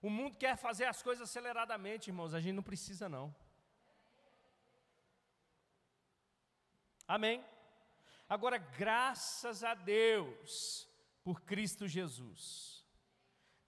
O 0.00 0.10
mundo 0.10 0.36
quer 0.36 0.56
fazer 0.56 0.84
as 0.84 1.02
coisas 1.02 1.28
aceleradamente, 1.28 2.10
irmãos, 2.10 2.34
a 2.34 2.40
gente 2.40 2.54
não 2.54 2.62
precisa 2.62 3.08
não. 3.08 3.34
Amém? 7.06 7.44
Agora, 8.28 8.56
graças 8.58 9.62
a 9.62 9.74
Deus 9.74 10.88
por 11.22 11.42
Cristo 11.42 11.86
Jesus. 11.86 12.84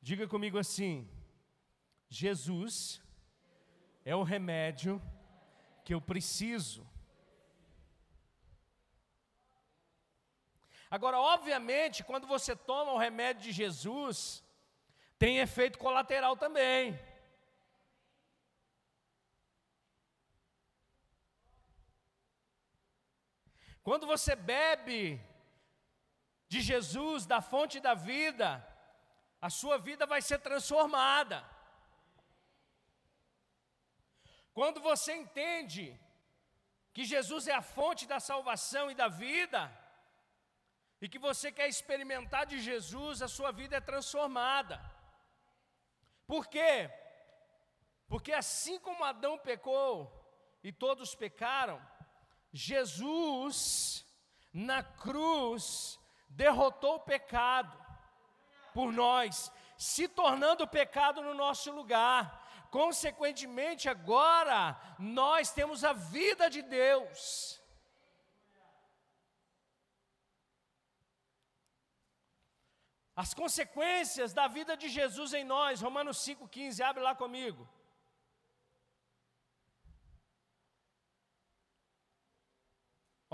Diga 0.00 0.26
comigo 0.26 0.58
assim: 0.58 1.08
Jesus 2.08 3.02
é 4.04 4.14
o 4.14 4.22
remédio 4.22 5.02
que 5.84 5.92
eu 5.94 6.00
preciso. 6.00 6.86
Agora, 10.90 11.18
obviamente, 11.18 12.04
quando 12.04 12.26
você 12.26 12.54
toma 12.54 12.92
o 12.92 12.98
remédio 12.98 13.42
de 13.42 13.52
Jesus, 13.52 14.44
tem 15.18 15.38
efeito 15.38 15.78
colateral 15.78 16.36
também. 16.36 16.98
Quando 23.86 24.06
você 24.06 24.34
bebe 24.34 25.20
de 26.48 26.60
Jesus, 26.70 27.26
da 27.26 27.40
fonte 27.52 27.78
da 27.86 27.94
vida, 27.94 28.48
a 29.40 29.50
sua 29.50 29.76
vida 29.88 30.06
vai 30.06 30.20
ser 30.22 30.38
transformada. 30.38 31.38
Quando 34.58 34.80
você 34.80 35.12
entende 35.14 35.86
que 36.94 37.04
Jesus 37.04 37.46
é 37.46 37.54
a 37.54 37.60
fonte 37.76 38.06
da 38.06 38.18
salvação 38.30 38.90
e 38.90 38.94
da 38.94 39.08
vida, 39.08 39.60
e 41.02 41.08
que 41.08 41.18
você 41.18 41.52
quer 41.52 41.68
experimentar 41.68 42.46
de 42.46 42.58
Jesus, 42.60 43.20
a 43.20 43.28
sua 43.28 43.50
vida 43.52 43.76
é 43.76 43.80
transformada. 43.80 44.80
Por 46.26 46.46
quê? 46.46 46.90
Porque 48.08 48.32
assim 48.32 48.78
como 48.78 49.04
Adão 49.04 49.36
pecou 49.38 49.92
e 50.62 50.72
todos 50.72 51.14
pecaram, 51.14 51.78
Jesus 52.56 54.06
na 54.52 54.80
cruz 54.84 55.98
derrotou 56.28 56.94
o 56.94 57.00
pecado 57.00 57.76
por 58.72 58.92
nós, 58.92 59.50
se 59.76 60.06
tornando 60.06 60.68
pecado 60.68 61.20
no 61.20 61.34
nosso 61.34 61.72
lugar. 61.72 62.40
Consequentemente, 62.70 63.88
agora 63.88 64.80
nós 65.00 65.50
temos 65.50 65.82
a 65.82 65.92
vida 65.92 66.48
de 66.48 66.62
Deus. 66.62 67.60
As 73.16 73.34
consequências 73.34 74.32
da 74.32 74.46
vida 74.46 74.76
de 74.76 74.88
Jesus 74.88 75.32
em 75.32 75.44
nós, 75.44 75.80
Romanos 75.80 76.18
5,15, 76.18 76.80
abre 76.84 77.02
lá 77.02 77.16
comigo. 77.16 77.68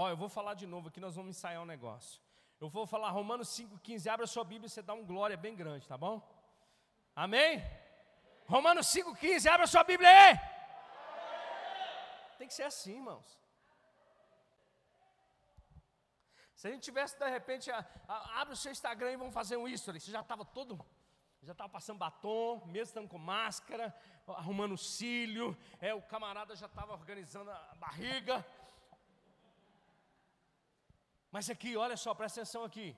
Ó, 0.01 0.09
eu 0.09 0.17
vou 0.17 0.31
falar 0.31 0.55
de 0.55 0.67
novo 0.67 0.89
aqui, 0.89 0.99
nós 0.99 1.15
vamos 1.15 1.37
ensaiar 1.37 1.61
um 1.61 1.67
negócio. 1.67 2.23
Eu 2.59 2.71
vou 2.71 2.87
falar 2.87 3.11
Romanos 3.11 3.49
5,15, 3.49 4.11
abre 4.11 4.25
a 4.25 4.27
sua 4.27 4.45
Bíblia 4.45 4.67
e 4.67 4.71
você 4.71 4.81
dá 4.81 4.95
um 4.95 5.05
glória 5.05 5.37
bem 5.37 5.55
grande, 5.55 5.87
tá 5.87 5.99
bom? 5.99 6.27
Amém? 7.15 7.63
Romanos 8.47 8.87
5,15, 8.87 9.47
abre 9.53 9.65
a 9.65 9.67
sua 9.67 9.85
Bíblia 9.85 10.09
aí. 10.09 10.41
Tem 12.39 12.49
que 12.49 12.55
ser 12.55 12.63
assim, 12.63 12.95
irmãos. 12.95 13.39
Se 16.55 16.67
a 16.67 16.71
gente 16.71 16.83
tivesse, 16.83 17.19
de 17.19 17.29
repente, 17.29 17.71
a, 17.71 17.87
a, 18.09 18.41
abre 18.41 18.55
o 18.55 18.57
seu 18.57 18.73
Instagram 18.73 19.13
e 19.13 19.17
vamos 19.19 19.35
fazer 19.35 19.59
um 19.59 19.69
isso. 19.69 19.93
Você 19.93 20.11
já 20.11 20.23
estava 20.23 20.47
todo, 20.47 20.83
já 21.43 21.53
estava 21.53 21.69
passando 21.69 21.99
batom, 21.99 22.65
mesmo 22.65 22.85
estando 22.85 23.09
com 23.09 23.19
máscara, 23.19 23.95
arrumando 24.27 24.79
cílio, 24.79 25.55
é, 25.79 25.93
o 25.93 26.01
camarada 26.01 26.57
já 26.57 26.65
estava 26.65 26.95
organizando 26.95 27.51
a 27.51 27.75
barriga. 27.77 28.47
Mas 31.31 31.49
aqui, 31.49 31.77
olha 31.77 31.97
só, 31.97 32.13
presta 32.15 32.41
atenção 32.41 32.65
aqui. 32.65 32.97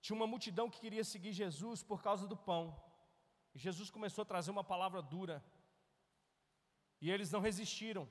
Tinha 0.00 0.16
uma 0.16 0.26
multidão 0.26 0.68
que 0.70 0.80
queria 0.80 1.04
seguir 1.04 1.32
Jesus 1.32 1.82
por 1.82 2.02
causa 2.02 2.26
do 2.26 2.36
pão. 2.36 2.76
E 3.54 3.58
Jesus 3.58 3.90
começou 3.90 4.22
a 4.22 4.24
trazer 4.24 4.50
uma 4.50 4.64
palavra 4.64 5.00
dura. 5.00 5.44
E 7.00 7.10
eles 7.10 7.30
não 7.30 7.40
resistiram. 7.40 8.08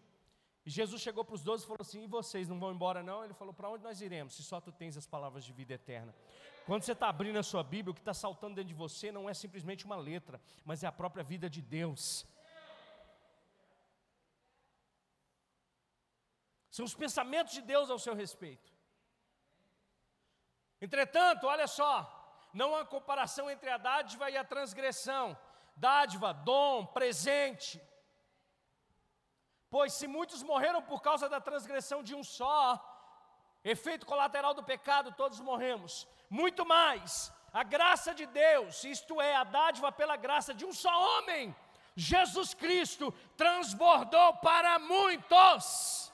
E 0.66 0.70
Jesus 0.70 1.02
chegou 1.02 1.24
para 1.26 1.36
os 1.36 1.44
doze 1.44 1.64
e 1.64 1.68
falou 1.68 1.82
assim: 1.82 2.04
E 2.04 2.08
vocês 2.08 2.48
não 2.48 2.60
vão 2.60 2.72
embora, 2.72 3.02
não? 3.02 3.24
Ele 3.24 3.34
falou: 3.34 3.54
Para 3.54 3.70
onde 3.70 3.84
nós 3.84 4.02
iremos? 4.02 4.34
Se 4.36 4.44
só 4.44 4.62
tu 4.62 4.72
tens 4.72 4.96
as 4.96 5.08
palavras 5.08 5.44
de 5.44 5.52
vida 5.52 5.74
eterna. 5.74 6.14
Quando 6.66 6.84
você 6.84 6.92
está 6.92 7.10
abrindo 7.10 7.40
a 7.40 7.44
sua 7.44 7.64
Bíblia, 7.64 7.92
o 7.92 7.96
que 7.96 8.02
está 8.02 8.14
saltando 8.14 8.56
dentro 8.56 8.68
de 8.68 8.74
você 8.74 9.12
não 9.12 9.30
é 9.30 9.34
simplesmente 9.34 9.86
uma 9.86 9.96
letra, 9.96 10.40
mas 10.64 10.84
é 10.84 10.88
a 10.88 10.92
própria 10.92 11.24
vida 11.24 11.50
de 11.50 11.62
Deus. 11.62 12.26
São 16.72 16.86
os 16.86 16.96
pensamentos 16.96 17.54
de 17.54 17.62
Deus 17.62 17.90
ao 17.90 18.00
seu 18.00 18.16
respeito. 18.16 18.72
Entretanto, 20.80 21.46
olha 21.46 21.68
só, 21.68 21.94
não 22.54 22.76
há 22.76 22.86
comparação 22.86 23.52
entre 23.52 23.70
a 23.70 23.78
dádiva 23.78 24.30
e 24.30 24.38
a 24.38 24.44
transgressão. 24.44 25.38
dádiva, 25.76 26.34
dom, 26.34 26.86
presente. 26.86 27.82
Pois 29.70 29.94
se 29.94 30.08
muitos 30.08 30.44
morreram 30.44 30.82
por 30.82 31.02
causa 31.02 31.30
da 31.30 31.40
transgressão 31.40 32.04
de 32.04 32.14
um 32.14 32.24
só, 32.24 32.62
efeito 33.64 34.06
colateral 34.06 34.54
do 34.54 34.64
pecado, 34.64 35.14
todos 35.14 35.40
morremos. 35.40 36.08
Muito 36.30 36.66
mais, 36.66 37.32
a 37.54 37.64
graça 37.64 38.14
de 38.14 38.26
Deus, 38.26 38.84
isto 38.84 39.20
é, 39.22 39.36
a 39.36 39.44
dádiva 39.44 39.92
pela 39.92 40.16
graça 40.16 40.54
de 40.54 40.66
um 40.66 40.74
só 40.74 40.94
homem, 41.12 41.56
Jesus 41.96 42.54
Cristo, 42.54 43.12
transbordou 43.36 44.36
para 44.38 44.78
muitos. 44.78 46.11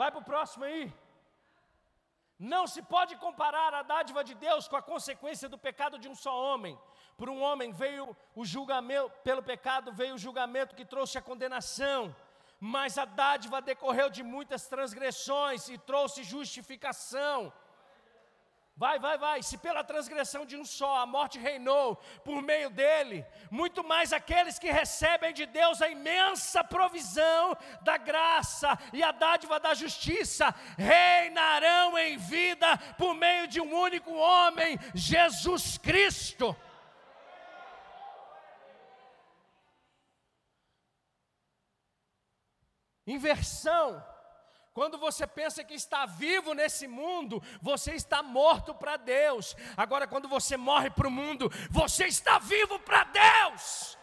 Vai 0.00 0.10
para 0.12 0.20
o 0.20 0.30
próximo 0.32 0.64
aí. 0.64 0.82
Não 2.38 2.64
se 2.72 2.80
pode 2.94 3.16
comparar 3.16 3.74
a 3.74 3.82
dádiva 3.82 4.22
de 4.28 4.34
Deus 4.46 4.68
com 4.68 4.76
a 4.76 4.88
consequência 4.92 5.48
do 5.48 5.58
pecado 5.58 5.98
de 5.98 6.08
um 6.08 6.14
só 6.14 6.34
homem. 6.40 6.78
Por 7.16 7.28
um 7.28 7.40
homem 7.42 7.72
veio 7.72 8.16
o 8.40 8.44
julgamento, 8.44 9.10
pelo 9.24 9.42
pecado 9.42 9.90
veio 10.00 10.14
o 10.14 10.22
julgamento 10.26 10.76
que 10.76 10.84
trouxe 10.84 11.18
a 11.18 11.26
condenação, 11.30 12.14
mas 12.60 12.96
a 12.96 13.04
dádiva 13.04 13.60
decorreu 13.60 14.08
de 14.08 14.22
muitas 14.22 14.68
transgressões 14.68 15.68
e 15.68 15.76
trouxe 15.76 16.22
justificação. 16.22 17.52
Vai, 18.78 18.96
vai, 19.00 19.18
vai. 19.18 19.42
Se 19.42 19.58
pela 19.58 19.82
transgressão 19.82 20.46
de 20.46 20.56
um 20.56 20.64
só 20.64 20.98
a 20.98 21.04
morte 21.04 21.36
reinou 21.36 21.96
por 22.24 22.40
meio 22.40 22.70
dele, 22.70 23.26
muito 23.50 23.82
mais 23.82 24.12
aqueles 24.12 24.56
que 24.56 24.70
recebem 24.70 25.34
de 25.34 25.46
Deus 25.46 25.82
a 25.82 25.88
imensa 25.88 26.62
provisão 26.62 27.56
da 27.82 27.96
graça 27.96 28.78
e 28.92 29.02
a 29.02 29.10
dádiva 29.10 29.58
da 29.58 29.74
justiça 29.74 30.54
reinarão 30.76 31.98
em 31.98 32.16
vida 32.16 32.78
por 32.96 33.14
meio 33.14 33.48
de 33.48 33.60
um 33.60 33.74
único 33.74 34.14
homem, 34.14 34.78
Jesus 34.94 35.76
Cristo. 35.76 36.56
Inversão 43.04 44.00
quando 44.78 44.96
você 44.96 45.26
pensa 45.26 45.64
que 45.64 45.74
está 45.74 46.06
vivo 46.06 46.54
nesse 46.54 46.86
mundo, 46.86 47.42
você 47.60 47.94
está 47.94 48.22
morto 48.22 48.72
para 48.72 48.96
Deus. 48.96 49.56
Agora, 49.76 50.06
quando 50.06 50.28
você 50.28 50.56
morre 50.56 50.88
para 50.88 51.08
o 51.08 51.10
mundo, 51.10 51.50
você 51.68 52.04
está 52.06 52.38
vivo 52.38 52.78
para 52.78 53.02
Deus. 53.02 53.98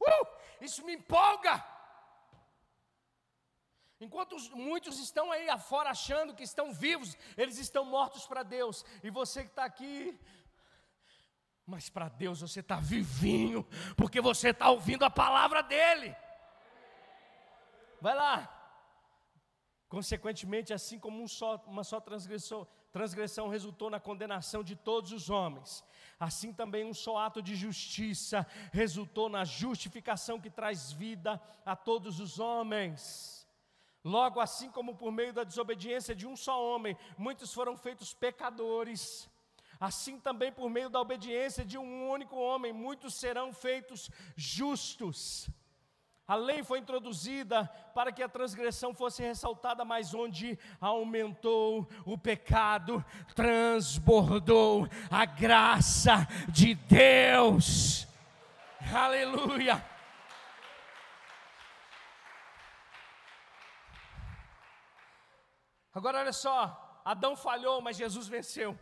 Uh, 0.00 0.26
isso 0.60 0.84
me 0.84 0.94
empolga. 0.94 1.54
Enquanto 4.00 4.36
muitos 4.54 5.00
estão 5.00 5.32
aí 5.32 5.48
afora 5.48 5.90
achando 5.90 6.32
que 6.32 6.44
estão 6.44 6.72
vivos, 6.72 7.18
eles 7.36 7.58
estão 7.58 7.84
mortos 7.84 8.24
para 8.24 8.44
Deus. 8.44 8.84
E 9.02 9.10
você 9.10 9.42
que 9.42 9.50
está 9.50 9.64
aqui, 9.64 10.16
mas 11.66 11.90
para 11.90 12.08
Deus 12.08 12.40
você 12.40 12.60
está 12.60 12.76
vivinho, 12.76 13.66
porque 13.96 14.20
você 14.20 14.50
está 14.50 14.70
ouvindo 14.70 15.04
a 15.04 15.10
palavra 15.10 15.60
dEle. 15.60 16.14
Vai 18.00 18.14
lá. 18.14 18.52
Consequentemente, 19.88 20.74
assim 20.74 20.98
como 20.98 21.22
um 21.22 21.28
só, 21.28 21.62
uma 21.66 21.84
só 21.84 22.00
transgressão, 22.00 22.66
transgressão 22.90 23.48
resultou 23.48 23.88
na 23.88 24.00
condenação 24.00 24.64
de 24.64 24.74
todos 24.74 25.12
os 25.12 25.30
homens, 25.30 25.84
assim 26.18 26.52
também 26.52 26.84
um 26.84 26.94
só 26.94 27.18
ato 27.18 27.40
de 27.40 27.54
justiça 27.54 28.46
resultou 28.72 29.28
na 29.28 29.44
justificação 29.44 30.40
que 30.40 30.50
traz 30.50 30.90
vida 30.92 31.40
a 31.64 31.76
todos 31.76 32.18
os 32.20 32.38
homens. 32.40 33.46
Logo, 34.02 34.40
assim 34.40 34.70
como 34.70 34.96
por 34.96 35.12
meio 35.12 35.32
da 35.32 35.44
desobediência 35.44 36.14
de 36.14 36.26
um 36.26 36.36
só 36.36 36.62
homem, 36.64 36.96
muitos 37.18 37.52
foram 37.52 37.76
feitos 37.76 38.14
pecadores, 38.14 39.28
assim 39.78 40.18
também 40.18 40.50
por 40.50 40.70
meio 40.70 40.88
da 40.88 41.00
obediência 41.00 41.64
de 41.64 41.76
um 41.76 42.10
único 42.10 42.36
homem, 42.36 42.72
muitos 42.72 43.14
serão 43.14 43.52
feitos 43.52 44.10
justos. 44.36 45.48
A 46.28 46.34
lei 46.34 46.64
foi 46.64 46.80
introduzida 46.80 47.66
para 47.94 48.10
que 48.10 48.20
a 48.20 48.28
transgressão 48.28 48.92
fosse 48.92 49.22
ressaltada, 49.22 49.84
mas 49.84 50.12
onde 50.12 50.58
aumentou 50.80 51.88
o 52.04 52.18
pecado, 52.18 53.04
transbordou 53.34 54.88
a 55.08 55.24
graça 55.24 56.26
de 56.48 56.74
Deus. 56.74 58.08
Aleluia. 58.92 59.84
Agora 65.94 66.18
olha 66.18 66.32
só, 66.32 67.00
Adão 67.04 67.36
falhou, 67.36 67.80
mas 67.80 67.96
Jesus 67.96 68.26
venceu. 68.26 68.76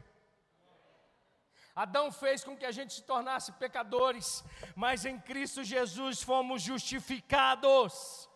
Adão 1.74 2.12
fez 2.12 2.44
com 2.44 2.56
que 2.56 2.64
a 2.64 2.70
gente 2.70 2.94
se 2.94 3.02
tornasse 3.02 3.50
pecadores, 3.52 4.44
mas 4.76 5.04
em 5.04 5.18
Cristo 5.18 5.64
Jesus 5.64 6.22
fomos 6.22 6.62
justificados. 6.62 8.28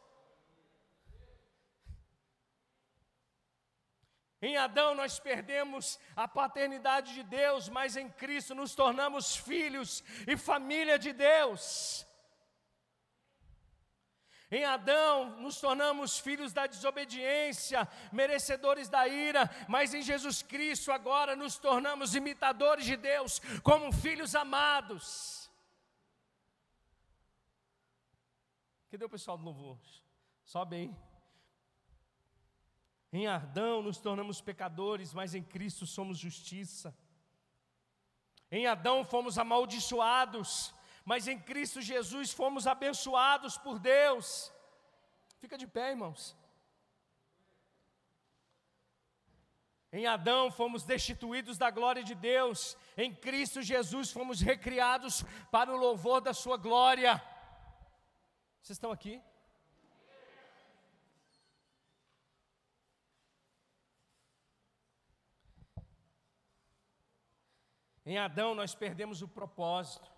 Em 4.41 4.57
Adão 4.57 4.95
nós 4.95 5.21
perdemos 5.21 5.99
a 6.17 6.27
paternidade 6.27 7.15
de 7.15 7.23
Deus, 7.23 7.69
mas 7.69 7.97
em 7.97 8.09
Cristo 8.09 8.55
nos 8.55 8.75
tornamos 8.75 9.37
filhos 9.37 10.03
e 10.27 10.37
família 10.37 10.99
de 10.99 11.13
Deus. 11.13 12.08
Em 14.51 14.65
Adão 14.65 15.39
nos 15.41 15.61
tornamos 15.61 16.19
filhos 16.19 16.55
da 16.55 16.67
desobediência, 16.67 17.87
merecedores 18.11 18.89
da 18.89 19.07
ira, 19.07 19.51
mas 19.69 19.93
em 19.93 20.01
Jesus 20.01 20.43
Cristo 20.43 20.91
agora 20.91 21.37
nos 21.37 21.59
tornamos 21.59 22.15
imitadores 22.15 22.87
de 22.87 22.97
Deus, 22.97 23.41
como 23.63 23.93
filhos 23.93 24.35
amados. 24.35 25.51
Cadê 28.91 29.05
o 29.05 29.09
pessoal 29.09 29.37
do 29.37 29.45
louvor? 29.45 29.79
Sobe 30.45 30.77
aí. 30.77 30.97
Em 33.13 33.27
Adão 33.27 33.83
nos 33.83 33.99
tornamos 33.99 34.41
pecadores, 34.41 35.13
mas 35.13 35.35
em 35.35 35.43
Cristo 35.43 35.87
somos 35.87 36.19
justiça. 36.19 36.97
Em 38.51 38.67
Adão 38.67 39.05
fomos 39.05 39.37
amaldiçoados, 39.37 40.75
mas 41.11 41.27
em 41.27 41.39
Cristo 41.39 41.81
Jesus 41.81 42.33
fomos 42.39 42.67
abençoados 42.67 43.57
por 43.57 43.79
Deus. 43.79 44.53
Fica 45.43 45.57
de 45.57 45.67
pé, 45.67 45.85
irmãos. 45.93 46.37
Em 49.91 50.07
Adão 50.07 50.51
fomos 50.51 50.83
destituídos 50.85 51.57
da 51.57 51.71
glória 51.71 52.05
de 52.05 52.15
Deus, 52.15 52.77
em 52.95 53.15
Cristo 53.15 53.63
Jesus 53.63 54.13
fomos 54.13 54.43
recriados 54.43 55.25
para 55.51 55.73
o 55.73 55.79
louvor 55.79 56.21
da 56.21 56.35
Sua 56.35 56.59
glória. 56.59 57.15
Vocês 58.61 58.77
estão 58.77 58.93
aqui? 58.93 59.15
Em 68.05 68.19
Adão 68.19 68.55
nós 68.55 68.75
perdemos 68.75 69.23
o 69.23 69.29
propósito 69.41 70.18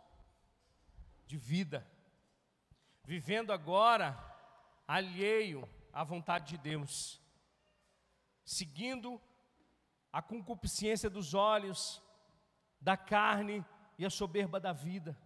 de 1.31 1.39
vida, 1.39 1.89
vivendo 3.05 3.53
agora 3.53 4.19
alheio 4.85 5.63
à 5.93 6.03
vontade 6.03 6.49
de 6.49 6.59
Deus, 6.59 7.23
seguindo 8.45 9.23
a 10.13 10.21
concupiscência 10.21 11.09
dos 11.09 11.33
olhos, 11.33 12.03
da 12.81 12.97
carne 12.97 13.65
e 13.97 14.05
a 14.05 14.11
soberba 14.11 14.59
da 14.59 14.73
vida, 14.73 15.17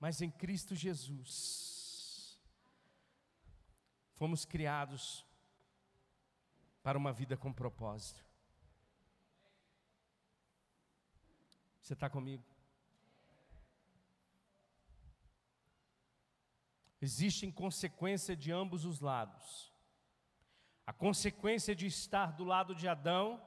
mas 0.00 0.20
em 0.20 0.30
Cristo 0.30 0.74
Jesus, 0.74 2.36
fomos 4.16 4.44
criados 4.44 5.24
para 6.82 6.98
uma 6.98 7.12
vida 7.12 7.36
com 7.36 7.52
propósito. 7.52 8.24
Você 11.80 11.92
está 11.92 12.10
comigo? 12.10 12.49
Existem 17.00 17.50
consequências 17.50 18.36
de 18.36 18.52
ambos 18.52 18.84
os 18.84 19.00
lados. 19.00 19.72
A 20.86 20.92
consequência 20.92 21.74
de 21.74 21.86
estar 21.86 22.32
do 22.32 22.44
lado 22.44 22.74
de 22.74 22.86
Adão 22.86 23.40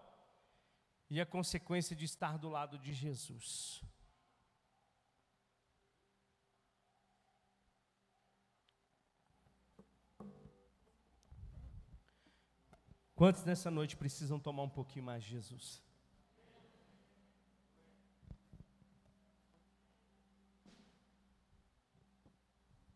e 1.09 1.21
a 1.21 1.25
consequência 1.25 1.95
de 1.95 2.05
estar 2.05 2.37
do 2.37 2.49
lado 2.49 2.79
de 2.79 2.93
Jesus. 2.93 3.83
Quantos 13.13 13.43
nessa 13.43 13.69
noite 13.69 13.95
precisam 13.95 14.39
tomar 14.39 14.63
um 14.63 14.69
pouquinho 14.69 15.05
mais 15.05 15.23
de 15.23 15.29
Jesus? 15.29 15.82